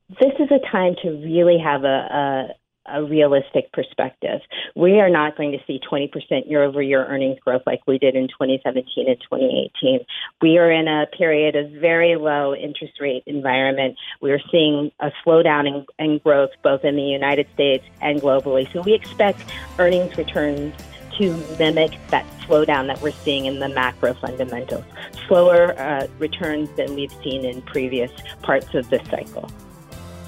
This 0.08 0.32
is 0.38 0.48
a 0.50 0.70
time 0.70 0.94
to 1.02 1.10
really 1.10 1.58
have 1.62 1.84
a, 1.84 1.86
a 1.88 2.54
a 2.88 3.02
realistic 3.02 3.72
perspective. 3.72 4.40
We 4.74 5.00
are 5.00 5.10
not 5.10 5.36
going 5.36 5.52
to 5.52 5.58
see 5.66 5.80
20% 5.90 6.48
year 6.48 6.62
over 6.62 6.82
year 6.82 7.04
earnings 7.04 7.38
growth 7.40 7.62
like 7.66 7.80
we 7.86 7.98
did 7.98 8.14
in 8.14 8.28
2017 8.28 9.08
and 9.08 9.20
2018. 9.20 10.00
We 10.42 10.58
are 10.58 10.70
in 10.70 10.88
a 10.88 11.06
period 11.16 11.56
of 11.56 11.70
very 11.72 12.16
low 12.16 12.54
interest 12.54 13.00
rate 13.00 13.22
environment. 13.26 13.96
We 14.20 14.32
are 14.32 14.40
seeing 14.50 14.90
a 15.00 15.10
slowdown 15.24 15.66
in, 15.66 15.86
in 15.98 16.18
growth 16.18 16.50
both 16.62 16.84
in 16.84 16.96
the 16.96 17.02
United 17.02 17.46
States 17.54 17.84
and 18.00 18.20
globally. 18.20 18.70
So 18.72 18.82
we 18.82 18.94
expect 18.94 19.40
earnings 19.78 20.16
returns 20.16 20.74
to 21.18 21.36
mimic 21.58 21.92
that 22.08 22.26
slowdown 22.46 22.86
that 22.86 23.00
we're 23.00 23.10
seeing 23.10 23.46
in 23.46 23.58
the 23.58 23.68
macro 23.68 24.14
fundamentals, 24.14 24.84
slower 25.26 25.78
uh, 25.78 26.06
returns 26.18 26.68
than 26.76 26.94
we've 26.94 27.12
seen 27.22 27.44
in 27.44 27.62
previous 27.62 28.10
parts 28.42 28.74
of 28.74 28.88
this 28.90 29.06
cycle. 29.08 29.50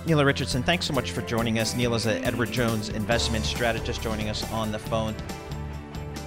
Nela 0.08 0.24
Richardson, 0.24 0.62
thanks 0.62 0.86
so 0.86 0.94
much 0.94 1.10
for 1.10 1.20
joining 1.20 1.58
us. 1.58 1.74
Nela 1.74 1.96
is 1.96 2.06
an 2.06 2.24
Edward 2.24 2.50
Jones 2.50 2.88
investment 2.88 3.44
strategist 3.44 4.00
joining 4.00 4.30
us 4.30 4.50
on 4.52 4.72
the 4.72 4.78
phone. 4.78 5.14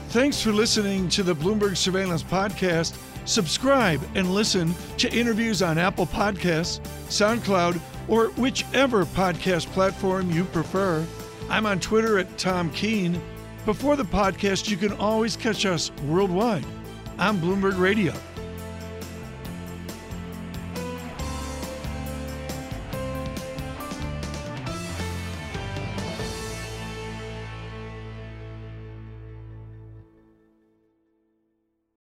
Thanks 0.09 0.39
for 0.39 0.51
listening 0.51 1.09
to 1.09 1.23
the 1.23 1.33
Bloomberg 1.33 1.75
Surveillance 1.75 2.21
Podcast. 2.21 2.95
Subscribe 3.25 3.99
and 4.13 4.35
listen 4.35 4.75
to 4.97 5.11
interviews 5.11 5.63
on 5.63 5.79
Apple 5.79 6.05
Podcasts, 6.05 6.79
SoundCloud, 7.07 7.81
or 8.07 8.27
whichever 8.31 9.03
podcast 9.03 9.65
platform 9.71 10.29
you 10.29 10.43
prefer. 10.43 11.03
I'm 11.49 11.65
on 11.65 11.79
Twitter 11.79 12.19
at 12.19 12.37
Tom 12.37 12.69
Keene. 12.71 13.19
Before 13.65 13.95
the 13.95 14.03
podcast, 14.03 14.69
you 14.69 14.77
can 14.77 14.93
always 14.93 15.35
catch 15.35 15.65
us 15.65 15.91
worldwide 16.07 16.65
on 17.17 17.39
Bloomberg 17.39 17.79
Radio. 17.79 18.13